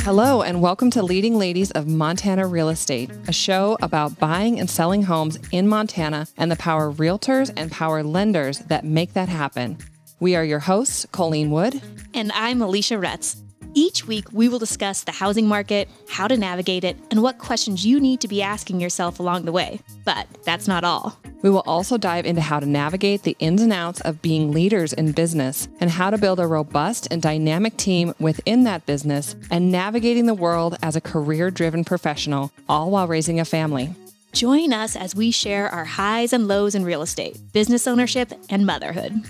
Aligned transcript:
Hello, 0.00 0.42
and 0.42 0.62
welcome 0.62 0.90
to 0.92 1.02
Leading 1.02 1.36
Ladies 1.36 1.72
of 1.72 1.88
Montana 1.88 2.46
Real 2.46 2.68
Estate, 2.68 3.10
a 3.26 3.32
show 3.32 3.76
about 3.82 4.18
buying 4.20 4.60
and 4.60 4.70
selling 4.70 5.02
homes 5.02 5.38
in 5.50 5.66
Montana 5.66 6.28
and 6.36 6.50
the 6.50 6.56
power 6.56 6.92
realtors 6.92 7.52
and 7.56 7.72
power 7.72 8.04
lenders 8.04 8.60
that 8.60 8.84
make 8.84 9.14
that 9.14 9.28
happen. 9.28 9.78
We 10.20 10.36
are 10.36 10.44
your 10.44 10.60
hosts, 10.60 11.06
Colleen 11.10 11.50
Wood. 11.50 11.82
And 12.14 12.30
I'm 12.32 12.62
Alicia 12.62 12.98
Retz. 12.98 13.42
Each 13.78 14.06
week, 14.06 14.32
we 14.32 14.48
will 14.48 14.58
discuss 14.58 15.04
the 15.04 15.12
housing 15.12 15.46
market, 15.46 15.90
how 16.08 16.26
to 16.26 16.38
navigate 16.38 16.82
it, 16.82 16.96
and 17.10 17.22
what 17.22 17.36
questions 17.36 17.84
you 17.84 18.00
need 18.00 18.22
to 18.22 18.26
be 18.26 18.40
asking 18.40 18.80
yourself 18.80 19.20
along 19.20 19.44
the 19.44 19.52
way. 19.52 19.80
But 20.02 20.26
that's 20.44 20.66
not 20.66 20.82
all. 20.82 21.20
We 21.42 21.50
will 21.50 21.62
also 21.66 21.98
dive 21.98 22.24
into 22.24 22.40
how 22.40 22.58
to 22.58 22.64
navigate 22.64 23.24
the 23.24 23.36
ins 23.38 23.60
and 23.60 23.74
outs 23.74 24.00
of 24.00 24.22
being 24.22 24.50
leaders 24.50 24.94
in 24.94 25.12
business 25.12 25.68
and 25.78 25.90
how 25.90 26.08
to 26.08 26.16
build 26.16 26.40
a 26.40 26.46
robust 26.46 27.08
and 27.10 27.20
dynamic 27.20 27.76
team 27.76 28.14
within 28.18 28.64
that 28.64 28.86
business 28.86 29.36
and 29.50 29.70
navigating 29.70 30.24
the 30.24 30.32
world 30.32 30.78
as 30.82 30.96
a 30.96 31.00
career 31.02 31.50
driven 31.50 31.84
professional, 31.84 32.50
all 32.70 32.90
while 32.90 33.06
raising 33.06 33.40
a 33.40 33.44
family. 33.44 33.94
Join 34.32 34.72
us 34.72 34.96
as 34.96 35.14
we 35.14 35.30
share 35.30 35.68
our 35.68 35.84
highs 35.84 36.32
and 36.32 36.48
lows 36.48 36.74
in 36.74 36.82
real 36.82 37.02
estate, 37.02 37.38
business 37.52 37.86
ownership, 37.86 38.32
and 38.48 38.64
motherhood. 38.64 39.22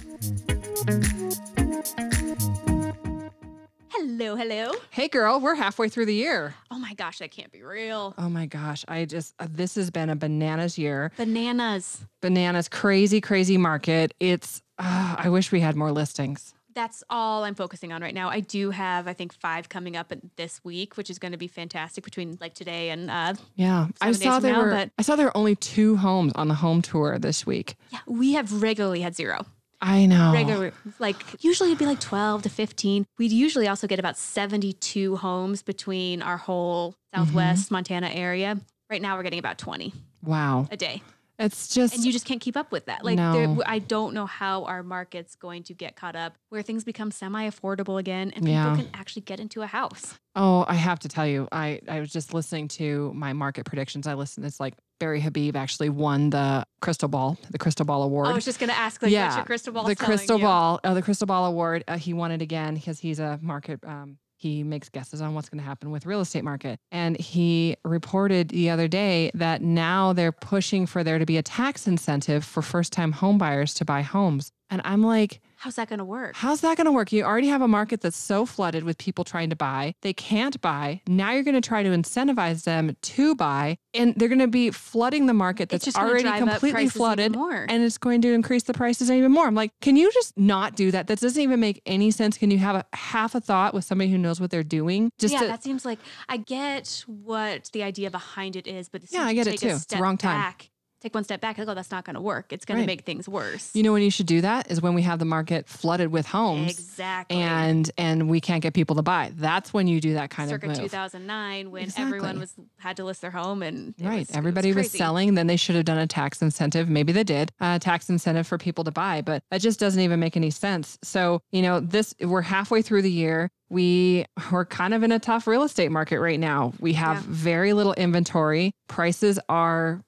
Hello, 4.36 4.64
hello. 4.64 4.78
Hey, 4.90 5.08
girl, 5.08 5.40
we're 5.40 5.54
halfway 5.54 5.88
through 5.88 6.06
the 6.06 6.14
year. 6.14 6.54
Oh 6.70 6.78
my 6.78 6.92
gosh, 6.92 7.18
that 7.20 7.30
can't 7.30 7.50
be 7.50 7.62
real. 7.62 8.14
Oh 8.18 8.28
my 8.28 8.45
gosh, 8.45 8.84
I 8.86 9.06
just, 9.06 9.34
uh, 9.38 9.46
this 9.50 9.76
has 9.76 9.90
been 9.90 10.10
a 10.10 10.16
bananas 10.16 10.76
year. 10.76 11.10
Bananas. 11.16 12.04
Bananas, 12.20 12.68
crazy, 12.68 13.20
crazy 13.22 13.56
market. 13.56 14.12
It's, 14.20 14.62
uh, 14.78 15.16
I 15.18 15.30
wish 15.30 15.52
we 15.52 15.60
had 15.60 15.74
more 15.74 15.90
listings. 15.90 16.52
That's 16.74 17.02
all 17.09 17.45
I'm 17.45 17.54
focusing 17.54 17.95
on 17.95 18.02
right 18.02 18.12
now. 18.12 18.28
I 18.28 18.40
do 18.40 18.70
have, 18.70 19.09
I 19.09 19.14
think, 19.14 19.32
five 19.32 19.70
coming 19.70 19.96
up 19.96 20.12
this 20.37 20.60
week, 20.62 20.98
which 20.98 21.09
is 21.09 21.18
going 21.18 21.32
to 21.32 21.38
be 21.38 21.48
fantastic 21.48 22.04
between 22.04 22.37
like 22.38 22.52
today 22.52 22.90
and 22.90 23.10
uh, 23.10 23.32
Yeah, 23.54 23.88
I 24.02 24.12
saw 24.12 24.38
there 24.40 24.52
now, 24.52 24.62
were. 24.64 24.70
but- 24.70 24.90
I 24.98 25.02
saw 25.02 25.16
there 25.16 25.24
were 25.26 25.37
only 25.37 25.57
two 25.57 25.96
homes 25.96 26.32
on 26.34 26.48
the 26.48 26.54
home 26.54 26.82
tour 26.82 27.18
this 27.18 27.46
week. 27.46 27.76
yeah, 27.90 28.01
we 28.07 28.34
have 28.34 28.62
regularly 28.62 29.01
had 29.01 29.16
zero. 29.16 29.46
I 29.80 30.07
know. 30.07 30.32
regular 30.32 30.73
like 30.99 31.16
usually 31.45 31.71
it'd 31.71 31.79
be 31.79 31.87
like 31.87 32.01
12 32.01 32.43
to 32.43 32.49
15 32.49 33.05
we'd 33.19 33.32
usually 33.32 33.69
also 33.69 33.87
get 33.87 33.99
about 33.99 34.16
72 34.16 35.16
homes 35.16 35.63
between 35.63 36.23
our 36.23 36.37
whole 36.37 36.93
mm-hmm. 36.93 37.24
southwest 37.24 37.71
montana 37.71 38.09
area. 38.09 38.59
Right 38.88 39.02
now 39.02 39.16
we're 39.16 39.23
getting 39.23 39.38
about 39.38 39.59
20 39.59 39.93
Wow, 40.23 40.66
a 40.71 40.77
day 40.77 41.02
it's 41.38 41.68
just. 41.74 41.95
and 41.95 42.04
you 42.04 42.12
just 42.12 42.24
can't 42.24 42.40
keep 42.40 42.56
up 42.56 42.73
with 42.73 42.87
that 42.87 43.04
like 43.04 43.16
No. 43.16 43.62
i 43.66 43.79
don't 43.79 44.15
know 44.15 44.26
how 44.26 44.65
our 44.65 44.82
market's 44.82 45.34
going 45.34 45.62
to 45.65 45.74
get 45.74 45.96
caught 45.96 46.16
up 46.16 46.34
where 46.48 46.62
things 46.62 46.84
become 46.84 47.10
semi-affordable 47.10 47.98
again 47.98 48.32
and 48.34 48.48
Yeah. 48.48 48.70
people 48.70 48.84
can 48.90 48.95
actually 49.01 49.23
get 49.23 49.40
into 49.40 49.62
a 49.62 49.66
house 49.66 50.18
oh, 50.38 50.66
I 50.68 50.74
have 50.74 50.98
to 51.01 51.09
tell 51.09 51.26
you, 51.26 51.48
I 51.51 51.80
I 51.88 51.98
was 51.98 52.12
just 52.12 52.34
listening 52.34 52.68
to 52.68 53.10
my 53.14 53.32
market 53.32 53.64
predictions. 53.64 54.07
I 54.07 54.12
listened. 54.12 54.45
It's 54.45 54.60
like 54.60 54.74
Barry 55.01 55.20
Habib 55.20 55.57
actually 55.57 55.88
won 55.88 56.29
the 56.29 56.64
Crystal 56.82 57.09
Ball, 57.09 57.38
the 57.51 57.57
Crystal 57.59 57.87
Ball 57.87 58.02
Award. 58.02 58.29
i 58.29 58.32
was 58.34 58.45
just 58.45 58.59
going 58.60 58.68
to 58.68 58.76
ask 58.76 59.02
like 59.02 59.10
yeah, 59.10 59.24
what's 59.24 59.37
your 59.37 59.45
crystal 59.46 59.73
ball 59.73 59.84
the 59.84 59.96
Crystal 59.96 60.37
you? 60.37 60.45
Ball, 60.45 60.79
uh, 60.84 60.92
the 60.92 61.01
Crystal 61.02 61.26
Ball 61.26 61.46
Award. 61.46 61.84
Uh, 61.88 61.96
he 61.96 62.12
won 62.12 62.30
it 62.32 62.42
again 62.42 62.74
because 62.74 63.01
he's 63.01 63.18
a 63.18 63.38
market. 63.42 63.80
Um, 63.84 64.19
he 64.37 64.62
makes 64.62 64.88
guesses 64.88 65.20
on 65.20 65.34
what's 65.34 65.48
going 65.48 65.60
to 65.60 65.65
happen 65.65 65.91
with 65.91 66.06
real 66.06 66.20
estate 66.20 66.44
market, 66.44 66.78
and 66.92 67.19
he 67.19 67.76
reported 67.84 68.50
the 68.50 68.70
other 68.70 68.88
day 68.88 69.31
that 69.34 69.62
now 69.62 70.12
they're 70.12 70.32
pushing 70.32 70.87
for 70.87 71.03
there 71.03 71.19
to 71.19 71.26
be 71.26 71.37
a 71.37 71.42
tax 71.42 71.87
incentive 71.87 72.44
for 72.44 72.62
first-time 72.62 73.12
home 73.12 73.38
buyers 73.38 73.75
to 73.75 73.84
buy 73.84 74.03
homes. 74.03 74.53
And 74.70 74.82
I'm 74.84 75.03
like, 75.03 75.41
how's 75.66 75.75
that 75.75 75.88
going 75.88 75.98
to 75.98 76.04
work 76.04 76.36
how's 76.36 76.60
that 76.60 76.76
going 76.76 76.84
to 76.84 76.92
work? 76.92 77.12
You 77.12 77.25
already 77.25 77.48
have 77.48 77.62
a 77.62 77.69
market 77.69 78.00
that's 78.00 78.16
so 78.16 78.47
flooded 78.47 78.84
with 78.84 78.98
people 78.98 79.25
trying 79.25 79.50
to 79.50 79.56
buy. 79.56 79.94
They 80.03 80.12
can't 80.12 80.60
buy. 80.60 81.03
Now 81.08 81.32
you're 81.32 81.42
going 81.42 81.60
to 81.60 81.66
try 81.66 81.82
to 81.82 81.88
incentivize 81.88 82.64
them 82.64 82.97
to 83.00 83.34
buy, 83.34 83.78
and 83.94 84.14
they're 84.14 84.28
going 84.28 84.38
to 84.38 84.47
be 84.47 84.70
flooding 84.70 85.26
the 85.26 85.34
market 85.34 85.68
that's 85.68 85.84
just 85.84 85.98
already 85.98 86.30
completely 86.38 86.88
flooded 86.88 87.34
and 87.36 87.82
it's 87.82 87.98
going 87.98 88.22
to 88.22 88.32
increase 88.32 88.64
the 88.64 88.74
prices 88.74 89.10
even 89.10 89.32
more. 89.32 89.46
I'm 89.46 89.54
like, 89.54 89.72
can 89.80 89.96
you 89.96 90.12
just 90.12 90.36
not 90.38 90.76
do 90.76 90.91
that? 90.92 91.08
That 91.08 91.20
doesn't 91.20 91.42
even 91.42 91.58
make 91.58 91.82
any 91.84 92.10
sense. 92.10 92.38
Can 92.38 92.50
you 92.50 92.58
have 92.58 92.76
a 92.76 92.96
half 92.96 93.34
a 93.34 93.41
thought 93.41 93.74
with 93.74 93.84
somebody 93.84 94.10
who 94.10 94.18
knows 94.18 94.41
what 94.41 94.50
they're 94.50 94.62
doing? 94.62 95.10
Just 95.18 95.34
yeah, 95.34 95.41
to, 95.41 95.46
that 95.48 95.62
seems 95.62 95.84
like 95.84 95.98
I 96.28 96.36
get 96.36 97.04
what 97.06 97.70
the 97.72 97.82
idea 97.82 98.10
behind 98.10 98.56
it 98.56 98.66
is, 98.66 98.88
but 98.88 99.02
Yeah, 99.10 99.24
I 99.24 99.34
get 99.34 99.46
it 99.46 99.58
too. 99.58 99.68
It's 99.68 99.86
the 99.86 99.96
wrong 99.98 100.16
time. 100.16 100.41
Back, 100.41 100.70
take 101.06 101.14
one 101.14 101.24
step 101.24 101.40
back. 101.40 101.58
I 101.58 101.64
go, 101.64 101.72
oh, 101.72 101.74
that's 101.74 101.90
not 101.90 102.04
going 102.04 102.14
to 102.14 102.20
work. 102.20 102.52
It's 102.52 102.64
going 102.64 102.78
Right. 102.78 102.82
to 102.84 102.86
make 102.86 103.02
things 103.02 103.28
worse. 103.28 103.70
you 103.74 103.82
know 103.82 103.92
when 103.92 104.02
you 104.02 104.10
should 104.10 104.26
do 104.26 104.40
that 104.40 104.70
is 104.70 104.82
when 104.82 104.94
we 104.94 105.02
have 105.02 105.18
the 105.18 105.24
market 105.24 105.68
flooded 105.68 106.10
with 106.10 106.26
homes 106.26 106.70
exactly. 106.72 107.38
and 107.38 107.90
and 107.96 108.28
we 108.28 108.40
can't 108.40 108.62
get 108.62 108.74
people 108.74 108.96
to 108.96 109.02
buy. 109.02 109.30
That's 109.36 109.72
when 109.72 109.86
you 109.86 110.00
do 110.00 110.14
that 110.14 110.30
kind 110.30 110.48
circa 110.50 110.66
of 110.66 110.72
move. 110.72 110.80
2009, 110.80 111.70
when 111.70 111.90
everyone 111.96 112.38
was 112.40 112.54
had 112.78 112.96
to 112.96 113.04
list 113.04 113.20
their 113.22 113.30
home 113.30 113.62
and 113.62 113.94
Right. 114.00 114.20
was- 114.26 114.30
Everybody 114.36 114.68
was, 114.68 114.86
crazy. 114.86 114.98
selling. 114.98 115.34
Then 115.34 115.46
they 115.46 115.56
should 115.56 115.76
have 115.76 115.84
done 115.84 115.98
a 115.98 116.06
tax 116.06 116.42
incentive. 116.42 116.88
Maybe 116.88 117.12
they 117.12 117.24
did 117.24 117.52
a 117.60 117.78
tax 117.78 118.08
incentive 118.10 118.46
for 118.46 118.58
people 118.58 118.84
to 118.84 118.90
buy, 118.90 119.22
but 119.22 119.42
that 119.50 119.60
just 119.60 119.78
doesn't 119.80 120.00
even 120.00 120.18
make 120.20 120.36
any 120.36 120.50
sense. 120.50 120.98
So, 121.02 121.40
you 121.52 121.62
know, 121.62 121.80
this, 121.80 122.14
we're 122.20 122.42
halfway 122.42 122.82
through 122.82 123.02
the 123.02 123.10
year. 123.12 123.48
We 123.68 124.24
we're 124.52 124.64
kind 124.64 124.94
of 124.94 125.02
in 125.02 125.10
a 125.10 125.18
tough 125.18 125.46
real 125.48 125.62
estate 125.64 125.90
market 125.90 126.20
right 126.20 126.38
now. 126.38 126.72
We 126.78 126.92
have 126.94 127.16
Yeah. 127.16 127.22
very 127.28 127.72
little 127.72 127.94
inventory. 127.94 128.72
Prices 128.88 129.38
are 129.48 130.02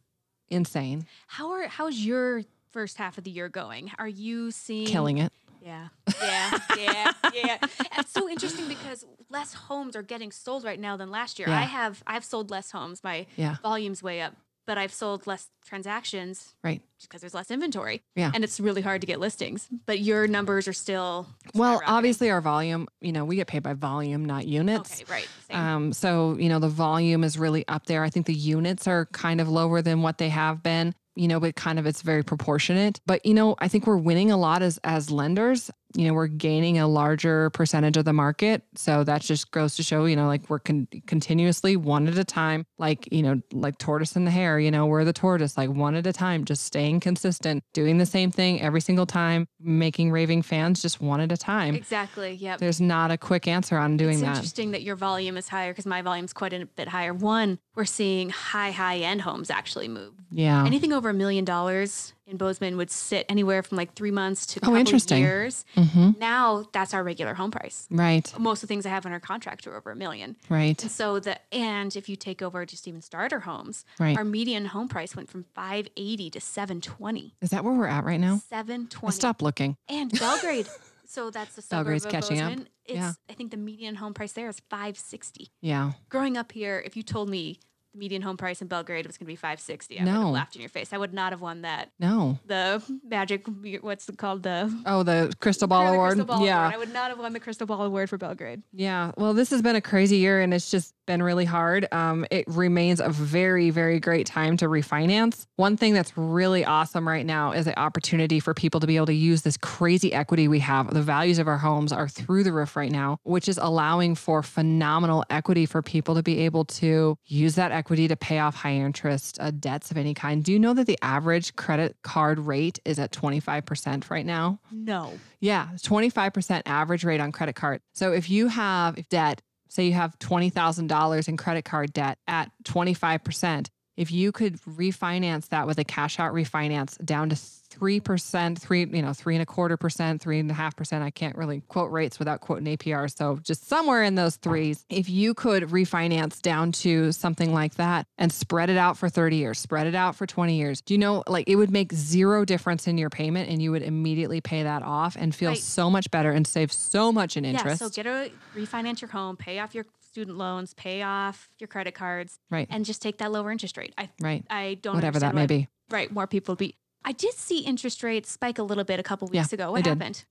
insane, 0.51 1.07
How 1.27 1.51
are 1.53 1.67
how's 1.69 1.99
your 1.99 2.43
first 2.71 2.99
half 2.99 3.19
of 3.19 3.25
the 3.25 3.31
year 3.31 3.49
going? 3.49 3.91
Are 3.99 4.09
you 4.09 4.51
seeing 4.51 4.87
killing 4.87 5.19
it. 5.19 5.33
Yeah, 5.61 5.89
yeah, 6.23 6.59
yeah, 6.79 7.13
yeah. 7.35 7.59
It's 7.99 8.13
so 8.13 8.29
interesting 8.29 8.69
because 8.69 9.05
less 9.29 9.53
homes 9.53 9.97
are 9.97 10.03
getting 10.03 10.31
sold 10.33 10.65
right 10.65 10.79
now 10.79 10.97
than 10.97 11.11
last 11.11 11.39
year. 11.39 11.49
Yeah. 11.49 11.59
I 11.59 11.63
have 11.63 12.03
I've 12.07 12.25
sold 12.25 12.51
less 12.51 12.71
homes. 12.71 13.03
My 13.03 13.27
Yeah. 13.37 13.57
volume's 13.63 14.03
way 14.03 14.21
up, 14.23 14.35
but 14.69 14.77
I've 14.77 14.93
sold 14.93 15.27
less 15.27 15.49
transactions 15.65 16.55
Right. 16.63 16.83
just 16.99 17.09
because 17.09 17.23
there's 17.23 17.33
less 17.33 17.51
inventory. 17.51 18.03
Yeah. 18.15 18.31
and 18.35 18.45
it's 18.45 18.61
really 18.61 18.83
hard 18.83 19.01
to 19.01 19.07
get 19.07 19.19
listings. 19.19 19.67
But 19.87 20.01
your 20.01 20.27
numbers 20.29 20.69
are 20.69 20.73
still 20.75 21.27
Well, 21.55 21.81
obviously 21.87 22.31
our 22.31 22.43
volume, 22.43 22.87
you 23.01 23.13
know, 23.13 23.25
we 23.25 23.37
get 23.37 23.47
paid 23.47 23.63
by 23.63 23.73
volume, 23.73 24.25
not 24.27 24.47
units. 24.47 25.01
Okay, 25.03 25.11
right. 25.13 25.29
Same. 25.49 25.57
Um, 25.59 25.93
so, 25.95 26.37
you 26.39 26.51
know, 26.51 26.59
the 26.59 26.69
volume 26.69 27.25
is 27.25 27.39
really 27.39 27.67
up 27.67 27.87
there. 27.87 28.05
I 28.05 28.11
think 28.11 28.27
the 28.27 28.35
units 28.35 28.87
are 28.87 29.07
kind 29.07 29.41
of 29.41 29.49
lower 29.49 29.81
than 29.81 30.03
what 30.03 30.19
they 30.19 30.29
have 30.29 30.63
been, 30.63 30.95
you 31.19 31.27
know, 31.27 31.41
but 31.41 31.57
kind 31.57 31.79
of 31.79 31.87
it's 31.87 32.03
very 32.03 32.23
proportionate. 32.23 33.01
But, 33.05 33.27
you 33.27 33.35
know, 33.35 33.57
I 33.59 33.67
think 33.67 33.87
we're 33.87 33.97
winning 33.97 34.31
a 34.31 34.37
lot 34.37 34.63
as 34.63 34.79
as 34.85 35.11
lenders. 35.11 35.71
You 35.97 36.07
know, 36.07 36.13
we're 36.13 36.27
gaining 36.27 36.79
a 36.79 36.87
larger 36.87 37.49
percentage 37.51 37.97
of 37.97 38.05
the 38.05 38.13
market. 38.13 38.63
So 38.75 39.05
that 39.05 39.23
just 39.23 39.51
goes 39.53 39.75
to 39.77 39.83
show, 39.83 40.05
you 40.05 40.17
know, 40.17 40.27
like 40.27 40.51
we're 40.51 40.59
con- 40.59 40.87
continuously 41.07 41.77
one 41.77 42.07
at 42.09 42.19
a 42.19 42.25
time, 42.25 42.67
like, 42.77 43.11
you 43.11 43.23
know, 43.23 43.41
like 43.53 43.79
tortoise 43.79 44.15
and 44.15 44.27
the 44.27 44.31
hare, 44.31 44.61
you 44.61 44.71
know, 44.71 44.85
we're 44.85 45.07
the 45.07 45.15
tortoise, 45.15 45.57
like 45.57 45.71
one 45.71 45.95
at 45.95 46.07
a 46.07 46.13
time, 46.13 46.45
just 46.45 46.63
staying 46.65 47.01
consistent, 47.01 47.65
doing 47.73 47.97
the 47.97 48.05
same 48.05 48.31
thing 48.31 48.61
every 48.61 48.83
single 48.83 49.07
time, 49.07 49.49
making 49.61 50.11
raving 50.11 50.43
fans 50.43 50.83
just 50.83 51.01
one 51.01 51.23
at 51.23 51.33
a 51.33 51.39
time. 51.39 51.75
exactly. 51.75 52.35
Yep. 52.35 52.59
There's 52.59 52.83
not 52.83 53.11
a 53.11 53.17
quick 53.17 53.49
answer 53.49 53.79
on 53.79 53.97
doing 53.97 54.13
it's 54.17 54.21
that. 54.21 54.31
It's 54.33 54.39
interesting 54.41 54.73
that 54.73 54.83
your 54.83 54.95
volume 54.95 55.39
is 55.39 55.49
higher 55.49 55.73
because 55.73 55.87
my 55.87 56.03
volume's 56.03 56.35
quite 56.35 56.53
a 56.53 56.67
bit 56.67 56.89
higher. 56.89 57.15
One, 57.15 57.59
we're 57.75 57.87
seeing 57.87 58.29
high, 58.29 58.73
high 58.73 58.99
end 58.99 59.23
homes 59.23 59.49
actually 59.49 59.89
move. 59.89 60.13
Yeah. 60.31 60.67
Anything 60.67 60.93
over 60.93 61.08
a 61.09 61.15
million 61.15 61.45
dollars 61.45 62.13
in 62.27 62.37
Bozeman 62.37 62.77
would 62.77 62.91
sit 62.91 63.25
anywhere 63.29 63.63
from 63.63 63.77
like 63.79 63.95
three 63.95 64.11
months 64.11 64.45
to 64.47 64.61
a 64.65 64.71
Oh, 64.71 64.77
interesting. 64.77 65.23
years. 65.23 65.65
hmm 65.75 66.11
Now 66.19 66.67
that's 66.73 66.93
our 66.95 67.03
regular 67.03 67.35
home 67.35 67.51
price. 67.51 67.87
Right. 67.91 68.33
Most 68.39 68.63
of 68.63 68.69
the 68.69 68.73
things 68.73 68.85
I 68.85 68.91
have 68.91 69.07
under 69.07 69.19
contract 69.21 69.67
are 69.67 69.77
over 69.77 69.91
a 69.91 69.97
million. 69.97 70.37
Right. 70.49 70.81
And 70.83 70.91
so 70.91 71.19
the 71.21 71.39
and 71.55 71.95
if 71.97 72.09
you 72.09 72.17
take 72.17 72.43
over 72.43 72.67
just 72.67 72.87
even 72.87 73.01
starter 73.03 73.41
homes, 73.41 73.85
Right. 73.99 74.17
our 74.17 74.25
median 74.25 74.67
home 74.67 74.89
price 74.89 75.17
went 75.17 75.31
from 75.31 75.45
580 75.55 76.31
to 76.31 76.41
720. 76.41 77.35
Is 77.41 77.51
that 77.51 77.65
where 77.65 77.73
we're 77.73 77.87
at 77.87 78.05
right 78.05 78.21
now? 78.21 78.41
720. 78.51 79.13
Stop 79.15 79.41
looking. 79.43 79.77
And 79.89 80.11
Belgrade. 80.19 80.69
so 81.07 81.31
that's 81.31 81.55
the 81.57 81.63
suburb 81.63 81.85
Belgrade's 81.87 82.05
of 82.05 82.11
catching 82.13 82.41
up. 82.41 82.49
Bozeman. 82.51 82.69
It's 82.85 82.97
Yeah. 82.97 83.13
I 83.29 83.33
think 83.33 83.51
the 83.51 83.57
median 83.57 83.95
home 83.97 84.13
price 84.15 84.33
there 84.33 84.49
is 84.49 84.61
560. 84.71 85.51
Yeah. 85.63 85.93
Growing 86.11 86.37
up 86.37 86.53
here, 86.53 86.83
if 86.85 86.97
you 86.97 87.03
told 87.03 87.29
me 87.31 87.59
median 87.99 88.23
home 88.23 88.37
price 88.37 88.63
in 88.63 88.69
Belgrade 88.69 89.07
was 89.07 89.19
going 89.19 89.27
to 89.27 89.33
be 89.33 89.37
560, 89.37 89.99
I 89.99 90.05
would 90.05 90.11
No. 90.11 90.21
have 90.21 90.29
laughed 90.31 90.55
in 90.57 90.61
your 90.63 90.69
face. 90.71 90.93
I 90.93 90.99
would 90.99 91.13
not 91.13 91.33
have 91.33 91.41
won 91.41 91.63
that. 91.63 91.91
No. 91.99 92.39
The 92.47 92.83
magic, 93.05 93.47
what's 93.81 94.09
it 94.09 94.17
called? 94.19 94.43
The 94.45 94.73
Oh, 94.87 95.03
the 95.03 95.33
Crystal 95.41 95.67
Ball 95.69 95.87
the 95.87 95.93
Award. 95.93 96.11
Crystal 96.17 96.27
Ball 96.37 96.47
yeah. 96.47 96.61
Award. 96.61 96.75
I 96.75 96.79
would 96.79 96.93
not 96.93 97.11
have 97.11 97.19
won 97.19 97.33
the 97.33 97.41
Crystal 97.41 97.67
Ball 97.67 97.83
Award 97.83 98.09
for 98.09 98.17
Belgrade. 98.19 98.63
Yeah. 98.73 99.13
Well, 99.17 99.35
this 99.35 99.51
has 99.51 99.63
been 99.63 99.77
a 99.77 99.81
crazy 99.81 100.17
year 100.19 100.41
and 100.41 100.55
it's 100.55 100.71
just 100.71 100.95
been 101.07 101.23
really 101.23 101.47
hard. 101.47 101.89
Um, 101.91 102.27
it 102.31 102.45
remains 102.47 103.01
a 103.01 103.09
very, 103.09 103.71
very 103.71 103.99
great 103.99 104.27
time 104.27 104.57
to 104.59 104.67
refinance. 104.67 105.47
One 105.57 105.77
thing 105.77 105.95
that's 105.95 106.17
really 106.17 106.65
awesome 106.65 107.09
right 107.09 107.25
now 107.25 107.53
is 107.53 107.65
the 107.65 107.79
opportunity 107.79 108.41
for 108.41 108.53
people 108.55 108.79
to 108.81 108.87
be 108.87 108.97
able 108.97 109.07
to 109.07 109.15
use 109.15 109.41
this 109.43 109.57
crazy 109.57 110.13
equity 110.13 110.49
we 110.49 110.59
have. 110.61 110.93
The 110.93 111.01
values 111.03 111.39
of 111.39 111.49
our 111.49 111.57
homes 111.59 111.93
are 111.93 112.09
through 112.09 112.45
the 112.45 112.53
roof 112.53 112.77
right 112.77 112.93
now, 112.93 113.19
which 113.23 113.49
is 113.49 113.59
allowing 113.61 114.15
for 114.17 114.43
phenomenal 114.43 115.25
equity 115.31 115.65
for 115.65 115.81
people 115.81 116.15
to 116.15 116.23
be 116.23 116.41
able 116.41 116.67
to 116.67 117.17
use 117.25 117.55
that 117.55 117.73
equity 117.73 117.88
equity 117.89 118.07
to 118.07 118.17
pay 118.17 118.39
off 118.39 118.55
high 118.55 118.75
interest 118.75 119.39
uh, 119.41 119.51
debts 119.51 119.91
of 119.91 119.97
any 119.97 120.13
kind. 120.13 120.45
Do 120.45 120.53
you 120.53 120.59
know 120.59 120.75
that 120.75 120.87
the 120.87 120.99
average 121.01 121.57
credit 121.57 121.97
card 122.03 122.39
rate 122.39 122.79
is 122.85 122.99
at 122.99 123.13
25% 123.13 124.11
right 124.11 124.27
now? 124.27 124.61
No. 124.71 125.15
Yeah, 125.41 125.69
25% 125.79 126.63
average 126.67 127.03
rate 127.03 127.19
on 127.19 127.33
credit 127.33 127.57
card. 127.57 127.81
So 127.95 128.13
if 128.13 128.29
you 128.29 128.49
have 128.49 129.09
debt, 129.09 129.41
say 129.71 129.87
you 129.87 129.95
have 129.95 130.19
$20,000 130.19 131.29
in 131.29 131.37
credit 131.39 131.65
card 131.65 131.95
debt 131.95 132.19
at 132.27 132.51
25%, 132.65 133.69
if 133.97 134.13
you 134.13 134.33
could 134.33 134.61
refinance 134.65 135.49
that 135.49 135.67
with 135.67 135.79
a 135.79 135.85
cash 135.85 136.21
out 136.21 136.35
refinance 136.35 137.03
down 137.03 137.31
to 137.31 137.37
three 137.71 138.01
percent, 138.01 138.59
three, 138.59 138.81
you 138.87 139.03
know, 139.03 139.13
three 139.13 139.35
and 139.35 139.43
a 139.43 139.47
quarter 139.47 139.77
percent, 139.77 140.21
three 140.23 140.39
and 140.39 140.51
a 140.51 140.55
half 140.55 140.75
percent. 140.77 141.05
I 141.05 141.11
can't 141.11 141.37
really 141.37 141.63
quote 141.69 141.91
rates 141.91 142.19
without 142.19 142.41
quoting 142.41 142.65
APR. 142.77 143.15
So 143.15 143.39
just 143.43 143.69
somewhere 143.69 144.03
in 144.03 144.15
those 144.15 144.37
threes. 144.37 144.85
If 144.89 145.09
you 145.11 145.35
could 145.35 145.65
refinance 145.65 146.41
down 146.41 146.73
to 146.73 147.13
something 147.13 147.53
like 147.53 147.75
that 147.75 148.07
and 148.17 148.33
spread 148.33 148.71
it 148.71 148.77
out 148.77 148.97
for 148.97 149.09
30 149.09 149.37
years, 149.37 149.59
spread 149.59 149.87
it 149.87 149.95
out 149.95 150.17
for 150.17 150.27
20 150.27 150.57
years, 150.57 150.81
do 150.81 150.95
you 150.95 150.99
know 150.99 151.23
like 151.27 151.49
it 151.49 151.57
would 151.57 151.71
make 151.71 151.93
zero 151.93 152.45
difference 152.45 152.87
in 152.87 152.99
your 152.99 153.11
payment 153.11 153.51
and 153.51 153.61
you 153.63 153.71
would 153.71 153.83
immediately 153.83 154.41
pay 154.41 154.63
that 154.63 154.83
off 154.83 155.17
and 155.19 155.35
feel 155.35 155.51
Right. 155.51 155.59
so 155.59 155.91
much 155.91 156.11
better 156.11 156.31
and 156.33 156.47
save 156.47 156.73
so 156.73 157.13
much 157.13 157.37
in 157.37 157.45
interest. 157.45 157.81
Yeah, 157.81 157.89
so 157.89 157.91
get 157.91 158.07
a 158.07 158.31
refinance 158.57 159.01
your 159.01 159.11
home, 159.11 159.37
pay 159.37 159.59
off 159.59 159.75
your 159.75 159.85
student 160.01 160.37
loans, 160.39 160.75
pay 160.75 161.03
off 161.03 161.49
your 161.59 161.69
credit 161.69 161.95
cards, 161.95 162.39
right. 162.51 162.67
and 162.71 162.85
just 162.85 163.01
take 163.03 163.19
that 163.19 163.31
lower 163.31 163.51
interest 163.53 163.77
rate. 163.77 163.93
I 163.99 164.09
Right. 164.21 164.45
I 164.51 164.79
don't 164.81 164.95
Whatever 164.95 165.21
that 165.21 165.35
may 165.35 165.47
be. 165.47 165.69
Right, 165.91 166.11
more 166.11 166.27
people 166.27 166.55
be. 166.57 166.75
I 167.05 167.13
did 167.13 167.35
see 167.35 167.61
interest 167.61 168.03
rates 168.03 168.31
spike 168.31 168.59
a 168.59 168.63
little 168.63 168.85
bit 168.85 169.01
a 169.01 169.03
couple 169.03 169.29
Yeah, 169.33 169.43
weeks 169.43 169.53
ago. 169.53 169.67
they 169.67 169.71
What 169.73 169.85
did. 169.85 169.91
happened? 169.91 170.25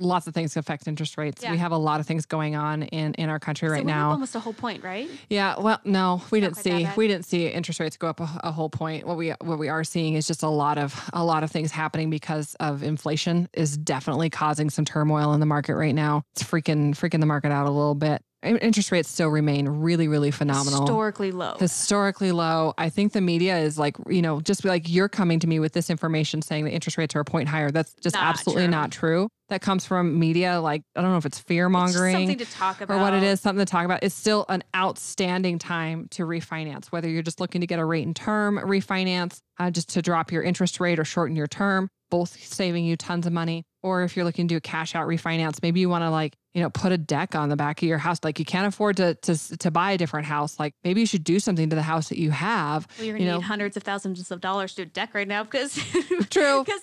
Lots 0.00 0.28
of 0.28 0.32
things 0.34 0.56
affect 0.56 0.86
interest 0.86 1.18
rates. 1.18 1.42
Yeah. 1.42 1.50
We 1.50 1.58
have 1.58 1.72
a 1.72 1.76
lot 1.76 1.98
of 1.98 2.06
things 2.06 2.24
going 2.24 2.54
on 2.54 2.84
in, 2.84 3.14
in 3.14 3.28
our 3.28 3.40
country 3.40 3.66
so 3.68 3.72
right 3.72 3.84
now. 3.84 4.12
almost 4.12 4.36
a 4.36 4.38
whole 4.38 4.52
point, 4.52 4.84
right? 4.84 5.10
Yeah, 5.28 5.58
well, 5.58 5.80
no, 5.84 6.22
we 6.30 6.38
Not 6.40 6.54
didn't 6.54 6.58
see 6.58 6.88
we 6.96 7.08
didn't 7.08 7.24
see 7.24 7.48
interest 7.48 7.80
rates 7.80 7.96
go 7.96 8.06
up 8.06 8.20
a, 8.20 8.28
a 8.44 8.52
whole 8.52 8.70
point. 8.70 9.08
What 9.08 9.16
we 9.16 9.30
what 9.42 9.58
we 9.58 9.68
are 9.68 9.82
seeing 9.82 10.14
is 10.14 10.28
just 10.28 10.44
a 10.44 10.48
lot 10.48 10.78
of 10.78 10.94
a 11.12 11.24
lot 11.24 11.42
of 11.42 11.50
things 11.50 11.72
happening 11.72 12.10
because 12.10 12.54
of 12.60 12.84
inflation 12.84 13.48
is 13.54 13.76
definitely 13.76 14.30
causing 14.30 14.70
some 14.70 14.84
turmoil 14.84 15.32
in 15.32 15.40
the 15.40 15.46
market 15.46 15.74
right 15.74 15.94
now. 15.96 16.22
It's 16.36 16.44
freaking 16.44 16.90
freaking 16.94 17.18
the 17.18 17.26
market 17.26 17.50
out 17.50 17.66
a 17.66 17.70
little 17.70 17.96
bit. 17.96 18.22
In- 18.42 18.58
Interest 18.58 18.92
rates 18.92 19.08
still 19.08 19.28
remain 19.28 19.68
really 19.68 20.06
really 20.06 20.30
phenomenal. 20.30 20.82
Historically 20.82 21.32
low. 21.32 21.56
Historically 21.58 22.30
low. 22.32 22.72
I 22.78 22.88
think 22.88 23.12
the 23.12 23.20
media 23.20 23.58
is 23.58 23.78
like, 23.78 23.96
you 24.08 24.22
know, 24.22 24.40
just 24.40 24.64
like 24.64 24.88
you're 24.88 25.08
coming 25.08 25.40
to 25.40 25.46
me 25.46 25.58
with 25.58 25.72
this 25.72 25.90
information 25.90 26.40
saying 26.42 26.64
that 26.64 26.70
interest 26.72 26.98
rates 26.98 27.16
are 27.16 27.20
a 27.20 27.24
point 27.24 27.48
higher. 27.48 27.70
That's 27.70 27.94
just 27.94 28.14
Not 28.14 28.24
absolutely 28.24 28.64
true. 28.64 28.70
not 28.70 28.92
true. 28.92 29.28
That 29.48 29.60
comes 29.62 29.86
from 29.86 30.18
media. 30.18 30.60
Like, 30.60 30.82
I 30.94 31.00
don't 31.00 31.10
know 31.10 31.16
if 31.16 31.24
it's 31.26 31.38
fear 31.38 31.68
mongering 31.70 32.14
something 32.14 32.38
to 32.38 32.44
talk 32.44 32.80
about. 32.82 32.94
or 32.94 33.00
what 33.00 33.14
it 33.14 33.22
is, 33.22 33.40
something 33.40 33.64
to 33.64 33.70
talk 33.70 33.86
about. 33.86 34.02
It's 34.02 34.14
still 34.14 34.44
an 34.50 34.62
outstanding 34.76 35.58
time 35.58 36.06
to 36.10 36.24
refinance, 36.24 36.86
whether 36.88 37.08
you're 37.08 37.22
just 37.22 37.40
looking 37.40 37.62
to 37.62 37.66
get 37.66 37.78
a 37.78 37.84
rate 37.84 38.06
and 38.06 38.14
term 38.14 38.58
refinance, 38.62 39.38
uh, 39.58 39.70
just 39.70 39.88
to 39.90 40.02
drop 40.02 40.30
your 40.32 40.42
interest 40.42 40.80
rate 40.80 40.98
or 40.98 41.04
shorten 41.04 41.34
your 41.34 41.46
term, 41.46 41.88
both 42.10 42.38
saving 42.44 42.84
you 42.84 42.96
tons 42.96 43.26
of 43.26 43.32
money. 43.32 43.64
Or 43.82 44.02
if 44.02 44.16
you're 44.16 44.24
looking 44.26 44.48
to 44.48 44.52
do 44.54 44.56
a 44.58 44.60
cash 44.60 44.94
out 44.94 45.08
refinance, 45.08 45.62
maybe 45.62 45.80
you 45.80 45.88
want 45.88 46.02
to 46.02 46.10
like, 46.10 46.34
you 46.58 46.64
know, 46.64 46.70
put 46.70 46.90
a 46.90 46.98
deck 46.98 47.36
on 47.36 47.50
the 47.50 47.54
back 47.54 47.80
of 47.80 47.88
your 47.88 47.98
house. 47.98 48.18
Like 48.24 48.40
you 48.40 48.44
can't 48.44 48.66
afford 48.66 48.96
to, 48.96 49.14
to, 49.14 49.58
to 49.58 49.70
buy 49.70 49.92
a 49.92 49.96
different 49.96 50.26
house. 50.26 50.58
Like 50.58 50.74
maybe 50.82 50.98
you 50.98 51.06
should 51.06 51.22
do 51.22 51.38
something 51.38 51.70
to 51.70 51.76
the 51.76 51.82
house 51.82 52.08
that 52.08 52.18
you 52.18 52.32
have. 52.32 52.88
Well, 52.98 53.06
you're 53.06 53.16
gonna 53.16 53.30
know- 53.30 53.36
need 53.36 53.44
hundreds 53.44 53.76
of 53.76 53.84
thousands 53.84 54.28
of 54.32 54.40
dollars 54.40 54.74
to 54.74 54.82
a 54.82 54.84
deck 54.86 55.14
right 55.14 55.28
now 55.28 55.44
because 55.44 55.74
True. 56.30 56.64
because 56.64 56.80